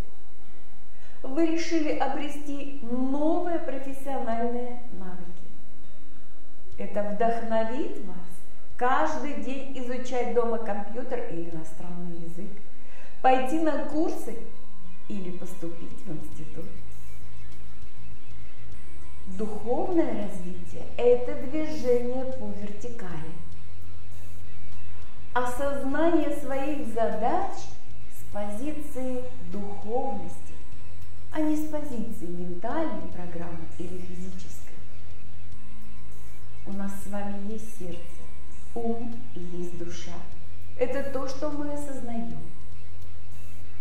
Вы 1.23 1.47
решили 1.47 1.97
обрести 1.97 2.81
новые 2.83 3.59
профессиональные 3.59 4.81
навыки. 4.99 5.33
Это 6.79 7.03
вдохновит 7.03 8.05
вас 8.07 8.17
каждый 8.77 9.35
день 9.43 9.79
изучать 9.79 10.35
дома 10.35 10.59
компьютер 10.59 11.21
или 11.31 11.51
иностранный 11.51 12.17
язык, 12.17 12.51
пойти 13.23 13.61
на 13.61 13.85
курсы 13.87 14.37
или 15.09 15.37
поступить 15.37 16.05
в 16.07 16.13
институт. 16.13 16.67
Духовное 19.43 20.29
развитие– 20.29 20.85
это 20.97 21.35
движение 21.49 22.27
по 22.27 22.45
вертикали. 22.61 23.33
Осознание 25.35 26.37
своих 26.37 26.87
задач 26.95 27.51
с 28.17 28.33
позиции 28.33 29.25
духовности, 29.51 30.55
а 31.33 31.41
не 31.41 31.57
с 31.57 31.69
позиции 31.69 32.27
ментальной 32.27 33.09
программы 33.09 33.67
или 33.79 33.99
физической. 33.99 34.77
У 36.65 36.73
нас 36.75 36.93
с 37.03 37.09
вами 37.09 37.53
есть 37.53 37.77
сердце, 37.77 37.99
ум 38.77 39.13
и 39.35 39.41
есть 39.41 39.77
душа. 39.77 40.15
Это 40.79 41.03
то, 41.11 41.27
что 41.27 41.51
мы 41.51 41.73
осознаем. 41.73 42.39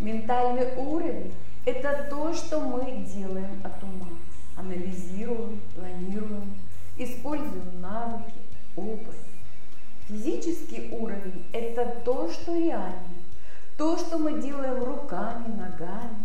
Ментальный 0.00 0.74
уровень– 0.74 1.32
это 1.66 2.08
то, 2.10 2.34
что 2.34 2.58
мы 2.58 3.04
делаем 3.06 3.60
от 3.62 3.80
ума. 3.84 4.08
Анализируем, 4.56 5.60
планируем, 5.74 6.54
используем 6.96 7.80
навыки, 7.80 8.32
опыт. 8.76 9.16
Физический 10.08 10.88
уровень– 10.92 11.44
это 11.52 11.86
то, 12.04 12.30
что 12.30 12.56
реально, 12.56 13.14
то, 13.78 13.96
что 13.96 14.18
мы 14.18 14.42
делаем 14.42 14.82
руками, 14.82 15.46
ногами. 15.56 16.24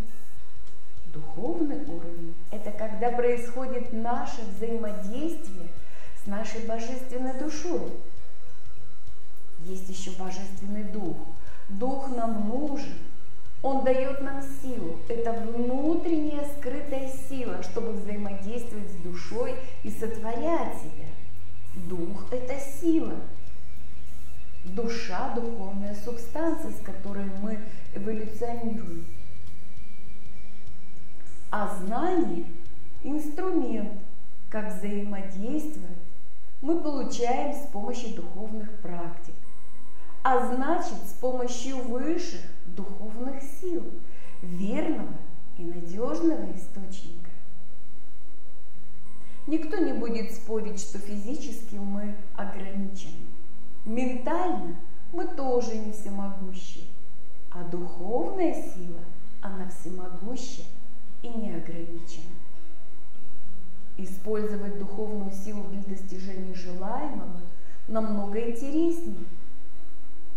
Духовный 1.13 1.83
уровень– 1.85 2.35
это 2.51 2.71
когда 2.71 3.11
происходит 3.11 3.93
наше 3.93 4.41
взаимодействие 4.41 5.67
с 6.21 6.27
нашей 6.27 6.65
божественной 6.65 7.39
душой. 7.39 7.91
Есть 9.61 9.89
еще 9.89 10.11
божественный 10.11 10.83
дух. 10.83 11.17
Дух 11.69 12.09
нам 12.15 12.47
нужен. 12.49 12.97
Он 13.67 13.84
дает 13.84 14.21
нам 14.21 14.41
силу. 14.62 14.97
Это 15.10 15.34
внутренняя 15.34 16.47
скрытая 16.58 17.12
сила, 17.27 17.62
чтобы 17.62 17.91
взаимодействовать 17.91 18.89
с 18.89 18.95
душой 19.03 19.58
и 19.84 19.91
сотворять 19.91 20.77
себя. 20.77 21.10
Дух– 21.89 22.27
это 22.32 22.58
сила– 22.62 23.15
душа, 24.63 25.34
духовная 25.36 25.95
субстанция, 25.95 26.71
с 26.71 26.80
которой 26.80 27.25
мы 27.41 27.60
эволюционируем. 27.93 29.06
А 31.51 31.75
знание– 31.75 32.45
инструмент, 33.03 33.99
как 34.49 34.77
взаимодействовать, 34.77 35.99
мы 36.62 36.80
получаем 36.80 37.53
с 37.53 37.67
помощью 37.67 38.15
духовных 38.15 38.71
практик, 38.80 39.36
а 40.23 40.56
значит 40.56 41.03
с 41.06 41.12
помощью 41.19 41.80
высших 41.80 42.39
духовных 42.77 43.41
сил, 43.59 43.83
верного 44.41 45.13
и 45.57 45.63
надежного 45.63 46.45
источника. 46.55 47.31
Никто 49.47 49.77
не 49.77 49.93
будет 49.93 50.31
спорить, 50.33 50.79
что 50.79 50.99
физически 50.99 51.75
мы 51.75 52.15
ограничены. 52.35 53.25
Ментально 53.85 54.75
мы 55.11 55.25
тоже 55.25 55.77
не 55.77 55.91
всемогущие, 55.91 56.85
а 57.51 57.63
духовная 57.63 58.53
сила, 58.53 58.99
она 59.41 59.69
всемогуща 59.69 60.63
и 61.23 61.29
неограничена. 61.29 62.25
Использовать 63.97 64.77
духовную 64.77 65.31
силу 65.31 65.63
для 65.69 65.81
достижения 65.95 66.53
желаемого 66.53 67.41
намного 67.87 68.39
интереснее. 68.39 69.25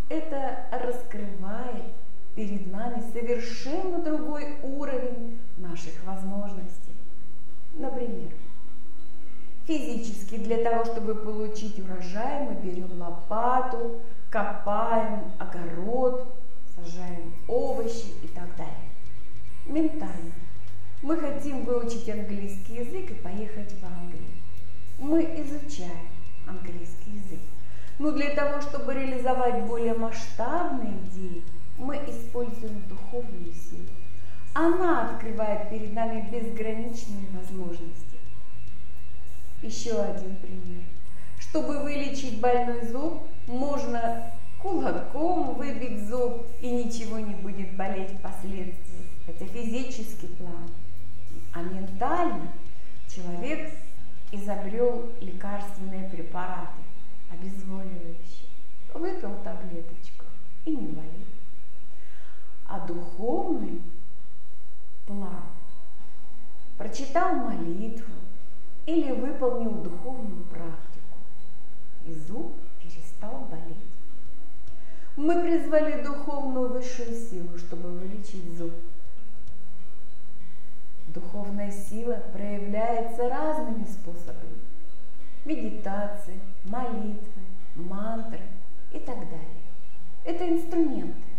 Это 0.09 0.67
раскрывает 0.71 1.93
перед 2.41 2.73
нами 2.73 3.03
совершенно 3.13 3.99
другой 3.99 4.47
уровень 4.63 5.39
наших 5.59 5.93
возможностей. 6.07 6.95
Например, 7.75 8.31
Физически 9.67 10.39
для 10.39 10.65
того, 10.65 10.87
чтобы 10.87 11.15
получить 11.15 11.79
урожай, 11.79 12.45
мы 12.45 12.55
берем 12.55 12.99
лопату, 12.99 14.01
копаем 14.31 15.31
огород, 15.39 16.35
сажаем 16.75 17.35
овощи 17.47 18.07
и 18.25 18.27
так 18.29 18.49
далее. 18.57 18.89
Ментально. 19.67 20.33
Мы 21.03 21.19
хотим 21.19 21.65
выучить 21.65 22.09
английский 22.09 22.77
язык 22.77 23.11
и 23.11 23.15
поехать 23.15 23.73
в 23.75 23.85
Англию. 23.85 24.31
Мы 24.99 25.23
изучаем 25.43 26.09
английский 26.49 27.11
язык. 27.11 27.41
Но 27.99 28.13
для 28.13 28.35
того, 28.35 28.63
чтобы 28.63 28.95
реализовать 28.95 29.63
более 29.67 29.95
масштабные 29.95 30.95
идеи, 31.05 31.45
мы 31.81 31.97
используем 31.97 32.83
духовную 32.89 33.53
силу. 33.53 33.89
Она 34.53 35.11
открывает 35.11 35.71
перед 35.71 35.93
нами 35.93 36.29
безграничные 36.31 37.27
возможности. 37.33 38.19
Еще 39.63 39.93
один 39.93 40.37
пример. 40.37 40.83
Чтобы 41.39 41.83
вылечить 41.83 42.41
больной 42.41 42.87
зуб, 42.87 43.23
можно 43.47 44.33
кулаком 44.61 45.55
выбить 45.55 46.07
зуб 46.09 46.47
и 46.61 46.71
ничего 46.71 47.19
не 47.19 47.35
будет 47.35 47.77
болеть 47.77 48.19
впоследствии. 48.19 49.07
Это 49.27 49.47
физический 49.47 50.29
план. 50.29 50.71
А 51.53 51.63
ментально 51.63 52.53
человек 53.09 53.73
изобрел 54.33 55.11
лекарственные 55.21 56.09
препараты, 56.09 56.83
обезболивающие. 57.33 58.49
Выпил 58.95 59.37
таблеточку 59.45 60.25
и 60.65 60.71
не 60.71 60.89
болит. 60.89 61.40
А 62.71 62.79
духовный 62.87 63.83
план 65.05 65.43
прочитал 66.79 67.35
молитву, 67.35 68.15
или 68.87 69.11
выполнил 69.11 69.73
духовную 69.73 70.45
практику, 70.45 71.19
и 72.07 72.15
зуб 72.15 72.55
перестал 72.81 73.49
болеть. 73.51 73.77
Мы 75.17 75.43
призвали 75.43 76.01
духовную 76.03 76.69
высшую 76.69 77.13
силу, 77.13 77.59
чтобы 77.59 77.91
вылечить 77.91 78.57
зуб. 78.57 78.73
Духовная 81.09 81.73
сила 81.73 82.23
проявляется 82.33 83.29
разными 83.29 83.85
способами. 83.85 84.61
Медитации, 85.45 86.39
молитвы, 86.65 87.43
мантры 87.75 88.41
и 88.93 89.01
так 89.01 89.19
далее. 89.19 89.65
Это 90.25 90.49
инструменты. 90.49 91.30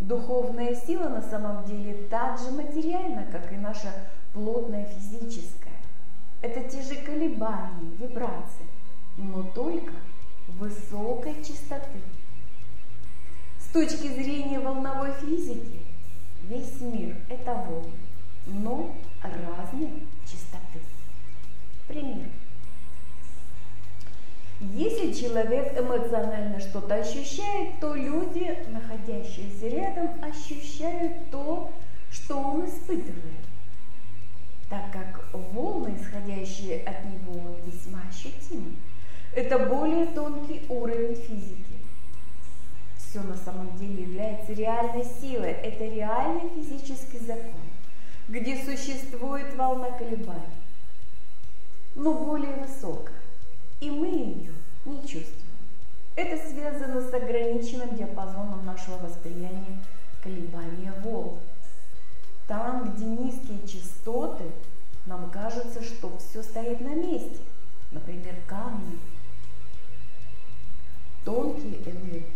Духовная 0.00 0.74
сила 0.74 1.08
на 1.08 1.22
самом 1.22 1.64
деле 1.64 1.94
так 2.10 2.38
же 2.38 2.50
материальна, 2.50 3.26
как 3.32 3.52
и 3.52 3.56
наша 3.56 3.92
плотная 4.34 4.84
физическая. 4.84 5.72
Это 6.42 6.68
те 6.68 6.82
же 6.82 6.96
колебания, 6.96 7.90
вибрации, 7.98 8.66
но 9.16 9.42
только 9.42 9.92
высокой 10.48 11.34
частоты. 11.42 12.00
С 13.58 13.72
точки 13.72 14.08
зрения 14.08 14.60
волновой 14.60 15.12
физики, 15.14 15.80
весь 16.42 16.80
мир– 16.80 17.16
это 17.30 17.54
волны, 17.54 17.92
но 18.46 18.94
разной 19.22 19.90
частоты. 20.24 20.80
Пример. 21.88 22.28
Если 24.76 25.10
человек 25.10 25.72
эмоционально 25.80 26.60
что-то 26.60 26.96
ощущает, 26.96 27.80
то 27.80 27.94
люди, 27.94 28.54
находящиеся 28.68 29.68
рядом, 29.68 30.22
ощущают 30.22 31.30
то, 31.30 31.72
что 32.12 32.36
он 32.36 32.66
испытывает 32.66 33.46
так 34.68 34.92
как 34.92 35.32
волны, 35.32 35.96
исходящие 35.98 36.82
от 36.82 37.06
него, 37.06 37.56
весьма 37.64 38.02
ощутимы. 38.10 38.74
Это 39.34 39.60
более 39.60 40.08
тонкий 40.08 40.66
уровень 40.68 41.14
физики. 41.14 41.78
Все 42.98 43.22
на 43.22 43.36
самом 43.38 43.78
деле 43.78 44.02
является 44.02 44.52
реальной 44.52 45.06
силой. 45.22 45.52
Это 45.52 45.86
реальный 45.86 46.50
физический 46.54 47.18
закон, 47.18 47.64
где 48.28 48.62
существует 48.62 49.54
волна 49.56 49.90
колебаний, 49.92 50.42
но 51.94 52.12
более 52.12 52.56
высокая. 52.56 53.16
И 53.80 53.90
мы 53.90 54.08
ее 54.08 54.52
не 54.86 55.00
чувствуем. 55.02 55.46
Это 56.14 56.48
связано 56.48 57.02
с 57.02 57.12
ограниченным 57.12 57.94
диапазоном 57.96 58.64
нашего 58.64 58.96
восприятия 58.98 59.78
колебания 60.22 60.92
волн. 61.02 61.38
Там, 62.48 62.94
где 62.94 63.04
низкие 63.04 63.66
частоты, 63.66 64.44
нам 65.04 65.30
кажется, 65.30 65.82
что 65.82 66.16
все 66.18 66.42
стоит 66.42 66.80
на 66.80 66.94
месте. 66.94 67.38
Например, 67.90 68.34
камни. 68.46 68.98
Тонкие 71.24 71.82
энергии 71.82 72.26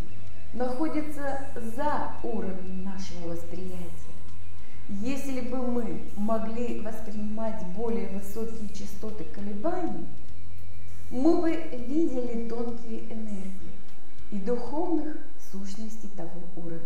находятся 0.53 1.47
за 1.55 2.13
уровнем 2.23 2.83
нашего 2.83 3.29
восприятия. 3.29 3.89
Если 4.89 5.41
бы 5.41 5.57
мы 5.57 6.01
могли 6.17 6.81
воспринимать 6.81 7.65
более 7.67 8.09
высокие 8.09 8.67
частоты 8.69 9.23
колебаний, 9.23 10.05
мы 11.11 11.41
бы 11.41 11.51
видели 11.53 12.47
тонкие 12.47 13.01
энергии 13.11 13.51
и 14.31 14.37
духовных 14.39 15.17
сущностей 15.51 16.09
того 16.15 16.41
уровня. 16.55 16.79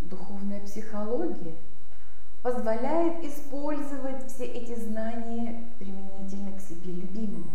Духовная 0.00 0.60
психология 0.60 1.54
позволяет 2.42 3.22
использовать 3.24 4.26
все 4.26 4.46
эти 4.46 4.74
знания 4.80 5.64
применительно 5.78 6.58
к 6.58 6.60
себе 6.60 6.92
любимому. 6.92 7.50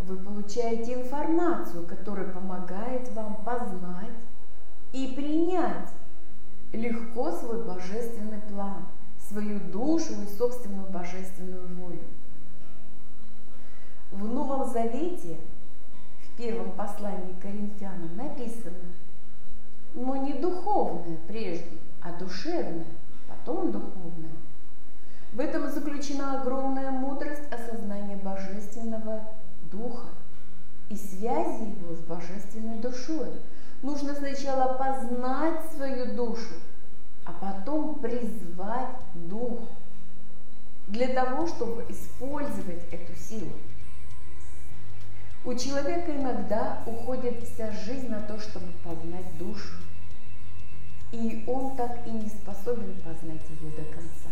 Вы 0.00 0.16
получаете 0.16 0.94
информацию, 0.94 1.86
которая 1.86 2.28
помогает 2.28 3.08
вам 3.12 3.36
познать 3.44 4.10
и 4.92 5.12
принять 5.14 5.90
легко 6.72 7.30
свой 7.30 7.62
божественный 7.64 8.40
план, 8.40 8.84
свою 9.28 9.60
душу 9.60 10.12
и 10.22 10.36
собственную 10.36 10.90
божественную 10.90 11.68
волю. 11.76 12.02
В 14.12 14.24
Новом 14.24 14.70
Завете, 14.70 15.36
в 16.22 16.36
первом 16.36 16.72
послании 16.72 17.32
к 17.34 17.42
Коринфянам 17.42 18.16
написано, 18.16 18.76
но 19.94 20.16
не 20.16 20.34
духовное 20.34 21.16
прежде, 21.26 21.78
а 22.00 22.12
душевное, 22.12 22.86
потом 23.28 23.72
духовное. 23.72 24.30
В 25.32 25.40
этом 25.40 25.70
заключена 25.70 26.40
огромная 26.40 26.90
мудрость 26.90 27.50
осознания 27.50 28.16
божественного 28.16 29.24
духа 29.70 30.08
и 30.88 30.96
связи 30.96 31.74
его 31.80 31.94
с 31.94 32.00
божественной 32.00 32.78
душой. 32.78 33.28
Нужно 33.82 34.14
сначала 34.14 34.74
познать 34.74 35.60
свою 35.74 36.14
душу, 36.14 36.54
а 37.24 37.32
потом 37.32 37.96
призвать 37.96 38.96
дух 39.14 39.60
для 40.86 41.08
того, 41.08 41.46
чтобы 41.46 41.84
использовать 41.88 42.82
эту 42.92 43.14
силу. 43.16 43.52
У 45.46 45.54
человека 45.54 46.10
иногда 46.10 46.82
уходит 46.86 47.44
вся 47.44 47.70
жизнь 47.70 48.08
на 48.08 48.20
то, 48.20 48.40
чтобы 48.40 48.66
познать 48.82 49.38
душу, 49.38 49.76
и 51.12 51.44
он 51.46 51.76
так 51.76 52.04
и 52.04 52.10
не 52.10 52.28
способен 52.28 52.92
познать 53.04 53.42
ее 53.50 53.70
до 53.70 53.84
конца. 53.84 54.30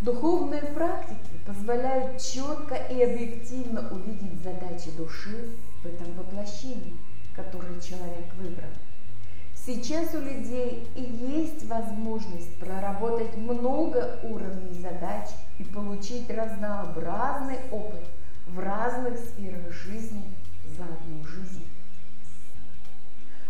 Духовные 0.00 0.62
практики 0.62 1.30
позволяют 1.46 2.20
четко 2.20 2.74
и 2.74 3.00
объективно 3.00 3.88
увидеть 3.92 4.42
задачи 4.42 4.90
души 4.96 5.50
в 5.84 5.86
этом 5.86 6.14
воплощении, 6.14 6.96
которое 7.36 7.80
человек 7.80 8.34
выбрал. 8.40 8.70
Сейчас 9.54 10.12
у 10.14 10.20
людей 10.20 10.88
и 10.96 11.02
есть 11.02 11.64
возможность 11.66 12.56
проработать 12.56 13.36
много 13.36 14.18
уровней 14.24 14.80
задач 14.80 15.28
и 15.60 15.64
получить 15.64 16.28
разнообразный 16.28 17.58
опыт 17.70 18.02
в 18.54 18.58
разных 18.58 19.18
сферах 19.18 19.70
жизни 19.70 20.34
за 20.76 20.84
одну 20.84 21.24
жизнь. 21.24 21.66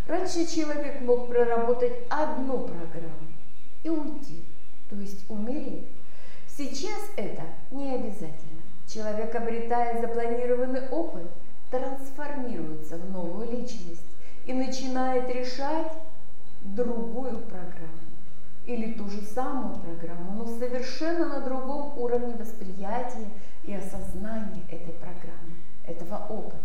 Раньше 0.07 0.47
человек 0.47 1.01
мог 1.03 1.29
проработать 1.29 1.93
одну 2.09 2.61
программу 2.61 3.29
и 3.83 3.89
уйти, 3.89 4.45
то 4.89 4.97
есть 4.97 5.29
умереть. 5.31 5.87
Сейчас 6.49 7.01
это 7.17 7.43
не 7.71 7.95
обязательно. 7.95 8.61
Человек, 8.87 9.35
обретая 9.35 10.01
запланированный 10.01 10.89
опыт, 10.89 11.31
трансформируется 11.71 12.97
в 12.97 13.11
новую 13.11 13.51
личность 13.51 14.05
и 14.47 14.53
начинает 14.53 15.33
решать 15.35 15.93
другую 16.63 17.39
программу 17.39 18.00
или 18.71 18.93
ту 18.93 19.09
же 19.09 19.21
самую 19.23 19.77
программу, 19.81 20.33
но 20.33 20.47
совершенно 20.47 21.27
на 21.27 21.41
другом 21.41 21.99
уровне 21.99 22.35
восприятия 22.37 23.29
и 23.65 23.75
осознания 23.75 24.63
этой 24.71 24.95
программы, 24.95 25.57
этого 25.85 26.25
опыта. 26.29 26.57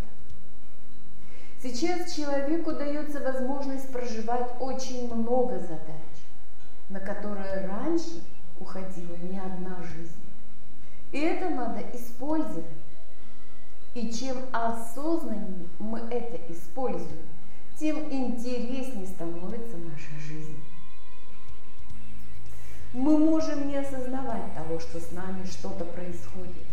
Сейчас 1.64 2.14
человеку 2.14 2.74
дается 2.74 3.20
возможность 3.22 3.92
проживать 3.92 4.52
очень 4.60 5.12
много 5.12 5.58
задач, 5.58 6.16
на 6.90 7.00
которые 7.00 7.66
раньше 7.66 8.24
уходила 8.60 9.16
не 9.24 9.40
одна 9.40 9.82
жизнь. 9.82 10.12
И 11.12 11.20
это 11.20 11.50
надо 11.50 11.82
использовать. 11.96 12.66
И 13.96 14.12
чем 14.12 14.38
осознаннее 14.52 15.68
мы 15.80 16.00
это 16.12 16.38
используем, 16.54 17.26
тем 17.80 18.12
интереснее 18.12 19.08
становится 19.08 19.78
наша 19.78 20.20
жизнь. 20.20 20.60
Мы 22.96 23.18
можем 23.18 23.68
не 23.68 23.76
осознавать 23.76 24.56
того, 24.56 24.80
что 24.80 25.02
с 25.02 25.12
нами 25.12 25.46
что-то 25.46 25.84
происходит, 25.84 26.64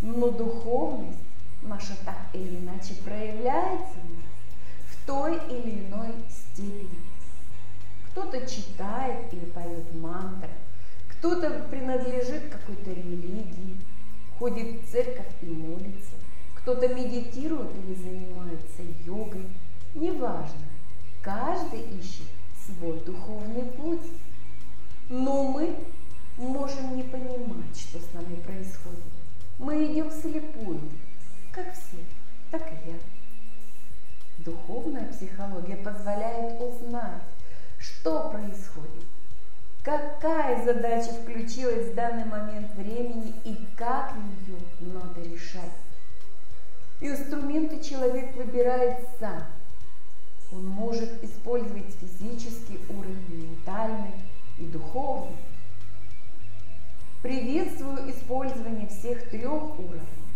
но 0.00 0.30
духовность 0.30 1.18
наша 1.60 1.96
так 2.04 2.28
или 2.34 2.58
иначе 2.58 2.94
проявляется 3.04 3.94
в 3.94 4.10
нас 4.14 4.92
в 4.92 5.06
той 5.06 5.34
или 5.50 5.84
иной 5.84 6.12
степени. 6.30 7.00
Кто-то 8.06 8.46
читает 8.46 9.34
или 9.34 9.46
поет 9.46 9.92
мантры, 9.92 10.50
кто-то 11.08 11.50
принадлежит 11.68 12.48
какой-то 12.48 12.90
религии, 12.90 13.76
ходит 14.38 14.82
в 14.82 14.92
церковь 14.92 15.26
и 15.42 15.46
молится, 15.46 16.14
кто-то 16.54 16.86
медитирует 16.94 17.72
или 17.84 17.94
занимается 17.96 18.82
йогой. 19.04 19.48
Неважно, 19.96 20.68
каждый 21.22 21.80
ищет 21.80 22.28
свой 22.64 23.00
духовный 23.00 23.64
путь. 23.64 24.06
Но 25.08 25.44
мы 25.44 25.76
можем 26.36 26.96
не 26.96 27.04
понимать, 27.04 27.78
что 27.78 28.00
с 28.00 28.12
нами 28.12 28.34
происходит. 28.36 29.04
Мы 29.58 29.92
идем 29.92 30.10
слепую, 30.10 30.80
как 31.52 31.72
все, 31.72 31.98
так 32.50 32.62
и 32.62 32.90
я. 32.90 32.96
Духовная 34.38 35.12
психология 35.12 35.76
позволяет 35.76 36.60
узнать, 36.60 37.22
что 37.78 38.30
происходит, 38.30 39.06
какая 39.82 40.64
задача 40.64 41.12
включилась 41.12 41.90
в 41.90 41.94
данный 41.94 42.24
момент 42.24 42.74
времени 42.74 43.32
и 43.44 43.56
как 43.76 44.12
ее 44.46 44.58
надо 44.92 45.22
решать. 45.22 45.72
Инструменты 47.00 47.80
человек 47.80 48.34
выбирает 48.34 49.06
сам. 49.20 49.44
Он 50.50 50.66
может 50.66 51.22
использовать 51.22 51.94
физический 51.94 52.80
уровень, 52.88 53.50
ментальный 53.50 54.14
и 54.58 54.64
духовный. 54.64 55.36
Приветствую 57.22 58.10
использование 58.10 58.88
всех 58.88 59.28
трех 59.30 59.78
уровней. 59.78 60.26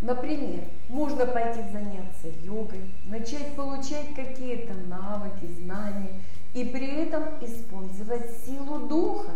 Например, 0.00 0.64
можно 0.88 1.26
пойти 1.26 1.60
заняться 1.70 2.28
йогой, 2.42 2.90
начать 3.04 3.54
получать 3.54 4.14
какие-то 4.14 4.74
навыки, 4.74 5.46
знания 5.62 6.20
и 6.54 6.64
при 6.64 7.02
этом 7.02 7.22
использовать 7.40 8.30
силу 8.44 8.86
духа, 8.88 9.32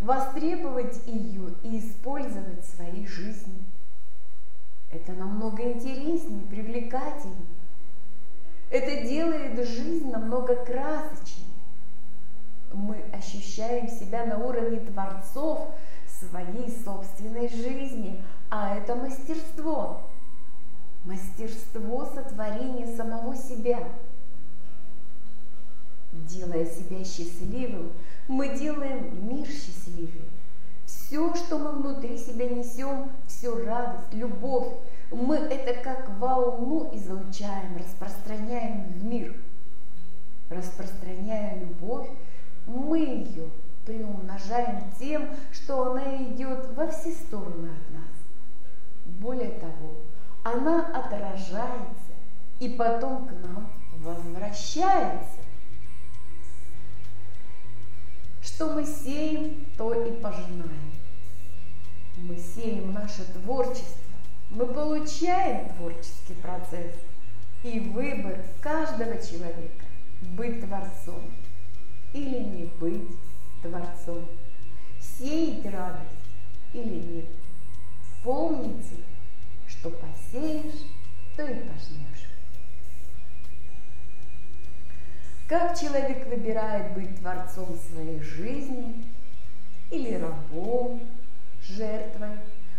востребовать 0.00 1.06
ее 1.06 1.54
и 1.62 1.78
использовать 1.78 2.64
в 2.64 2.76
своей 2.76 3.06
жизни. 3.06 3.62
Это 4.90 5.12
намного 5.12 5.62
интереснее, 5.62 6.42
привлекательнее. 6.50 7.36
Это 8.70 9.06
делает 9.06 9.68
жизнь 9.68 10.10
намного 10.10 10.56
красочнее. 10.56 11.51
Мы 12.72 13.02
ощущаем 13.12 13.88
себя 13.88 14.24
на 14.26 14.38
уровне 14.38 14.80
творцов 14.80 15.68
своей 16.06 16.70
собственной 16.84 17.48
жизни, 17.48 18.22
а 18.50 18.76
это 18.76 18.94
мастерство. 18.94 20.02
Мастерство 21.04 22.06
сотворения 22.06 22.96
самого 22.96 23.36
себя. 23.36 23.88
Делая 26.12 26.66
себя 26.66 27.04
счастливым, 27.04 27.92
мы 28.28 28.56
делаем 28.56 29.28
мир 29.28 29.46
счастливее. 29.46 30.28
Все, 30.84 31.34
что 31.34 31.58
мы 31.58 31.72
внутри 31.72 32.18
себя 32.18 32.48
несем, 32.48 33.10
всю 33.26 33.64
радость, 33.64 34.12
любовь, 34.12 34.68
мы 35.10 35.36
это 35.36 35.82
как 35.82 36.08
волну 36.18 36.90
излучаем, 36.94 37.76
распространяем 37.78 38.84
в 38.92 39.04
мир. 39.04 39.34
Распространяя 40.50 41.58
любовь, 41.58 42.08
мы 42.66 42.98
ее 42.98 43.48
приумножаем 43.84 44.90
тем, 44.98 45.28
что 45.52 45.92
она 45.92 46.22
идет 46.22 46.72
во 46.74 46.88
все 46.88 47.12
стороны 47.12 47.68
от 47.68 47.94
нас. 47.94 48.12
Более 49.06 49.50
того, 49.50 49.94
она 50.44 50.86
отражается 50.86 52.12
и 52.60 52.68
потом 52.68 53.26
к 53.26 53.32
нам 53.32 53.70
возвращается. 53.98 55.40
Что 58.40 58.74
мы 58.74 58.84
сеем, 58.86 59.66
то 59.76 59.92
и 59.94 60.12
пожинаем. 60.20 60.92
Мы 62.16 62.36
сеем 62.36 62.92
наше 62.92 63.24
творчество, 63.24 64.12
мы 64.50 64.66
получаем 64.66 65.68
творческий 65.70 66.34
процесс 66.34 66.94
и 67.62 67.80
выбор 67.80 68.36
каждого 68.60 69.16
человека 69.16 69.86
быть 70.20 70.60
творцом 70.64 71.22
или 72.12 72.38
не 72.38 72.64
быть 72.78 73.08
творцом, 73.62 74.26
сеять 75.00 75.64
радость 75.66 76.10
или 76.72 76.94
нет. 76.94 77.26
Помните, 78.22 78.96
что 79.66 79.90
посеешь, 79.90 80.86
то 81.36 81.44
и 81.44 81.54
пожнешь. 81.54 82.28
Как 85.48 85.78
человек 85.78 86.26
выбирает 86.28 86.94
быть 86.94 87.18
творцом 87.18 87.76
своей 87.90 88.20
жизни 88.20 89.04
или 89.90 90.14
рабом, 90.14 91.00
жертвой, 91.62 92.38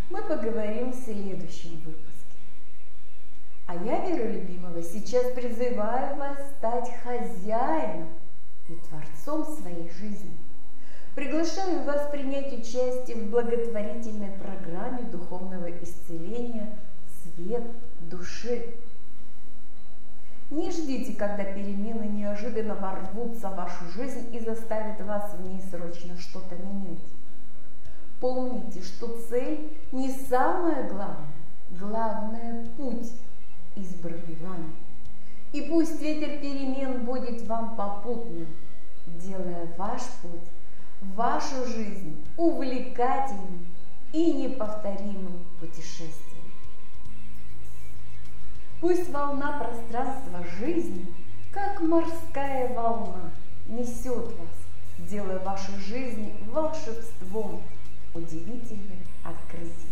мы 0.09 0.21
поговорим 0.23 0.91
в 0.91 0.95
следующем 0.95 1.77
выпуске. 1.81 2.13
А 3.67 3.75
я, 3.75 4.05
Вера 4.05 4.31
Любимого, 4.31 4.81
сейчас 4.81 5.31
призываю 5.33 6.15
вас 6.17 6.37
стать 6.57 6.91
хозяином 7.03 8.09
и 8.69 8.75
творцом 8.87 9.45
своей 9.55 9.89
жизни. 9.91 10.37
Приглашаю 11.15 11.83
вас 11.83 12.09
принять 12.09 12.51
участие 12.53 13.17
в 13.17 13.29
благотворительной 13.29 14.31
программе 14.31 15.03
духовного 15.03 15.69
исцеления 15.83 16.75
«Свет 17.23 17.63
души». 18.01 18.73
Не 20.49 20.71
ждите, 20.71 21.13
когда 21.13 21.43
перемены 21.43 22.05
неожиданно 22.05 22.75
ворвутся 22.75 23.49
в 23.49 23.55
вашу 23.55 23.85
жизнь 23.95 24.35
и 24.35 24.39
заставят 24.39 25.01
вас 25.01 25.33
в 25.33 25.41
ней 25.41 25.61
срочно 25.71 26.17
что-то 26.17 26.55
менять. 26.55 26.99
Помните, 28.19 28.81
что 28.81 29.17
цель 29.29 29.71
не 29.91 30.09
самое 30.11 30.89
главное, 30.89 31.27
главное 31.71 32.67
путь, 32.77 33.11
избранный 33.75 34.37
вами. 34.41 34.73
И 35.53 35.61
пусть 35.61 36.01
ветер 36.01 36.39
перемен 36.39 37.05
будет 37.05 37.47
вам 37.47 37.75
попутным, 37.75 38.47
делая 39.05 39.67
ваш 39.77 40.01
путь 40.21 40.49
вашу 41.15 41.65
жизнь 41.67 42.25
увлекательным 42.37 43.67
и 44.13 44.33
неповторимым 44.33 45.45
путешествием. 45.59 46.51
Пусть 48.81 49.09
волна 49.11 49.59
пространства 49.59 50.43
жизни, 50.59 51.05
как 51.51 51.81
морская 51.81 52.73
волна, 52.73 53.29
несет 53.67 54.25
вас, 54.25 55.07
делая 55.07 55.37
вашу 55.39 55.71
жизнь 55.77 56.33
волшебством 56.51 57.61
удивительных 58.15 58.99
открытий, 59.23 59.89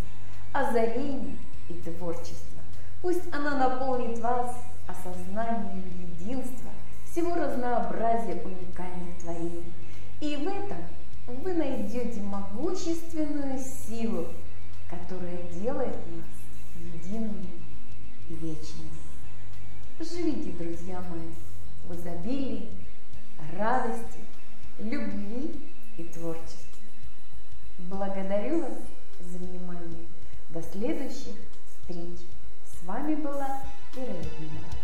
озарений 0.53 1.37
и 1.69 1.73
творчества. 1.73 2.61
Пусть 3.01 3.31
она 3.33 3.57
наполнит 3.57 4.19
вас 4.19 4.55
осознанием 4.87 5.83
единства, 6.19 6.71
всего 7.09 7.35
разнообразия 7.35 8.41
уникальных 8.43 9.17
творений. 9.21 9.73
И 10.19 10.35
в 10.37 10.47
этом 10.47 10.77
вы 11.27 11.53
найдете 11.53 12.21
могущественную 12.21 13.59
силу, 13.59 14.27
которая 14.89 15.43
делает 15.53 15.95
нас 16.07 16.25
едиными 16.93 17.49
и 18.29 18.33
вечными. 18.35 18.91
Живите, 19.99 20.51
друзья 20.51 21.01
мои, 21.09 21.29
в 21.87 21.95
изобилии, 21.95 22.69
радости, 23.57 24.19
любви 24.79 25.59
и 25.97 26.03
творчестве. 26.03 26.57
Благодарю 27.77 28.61
вас 28.61 28.73
за 29.19 29.37
внимание. 29.37 30.05
До 30.49 30.61
следующих 30.61 31.35
встреч. 31.67 32.19
С 32.65 32.83
вами 32.83 33.15
была 33.15 33.61
Good. 33.93 34.80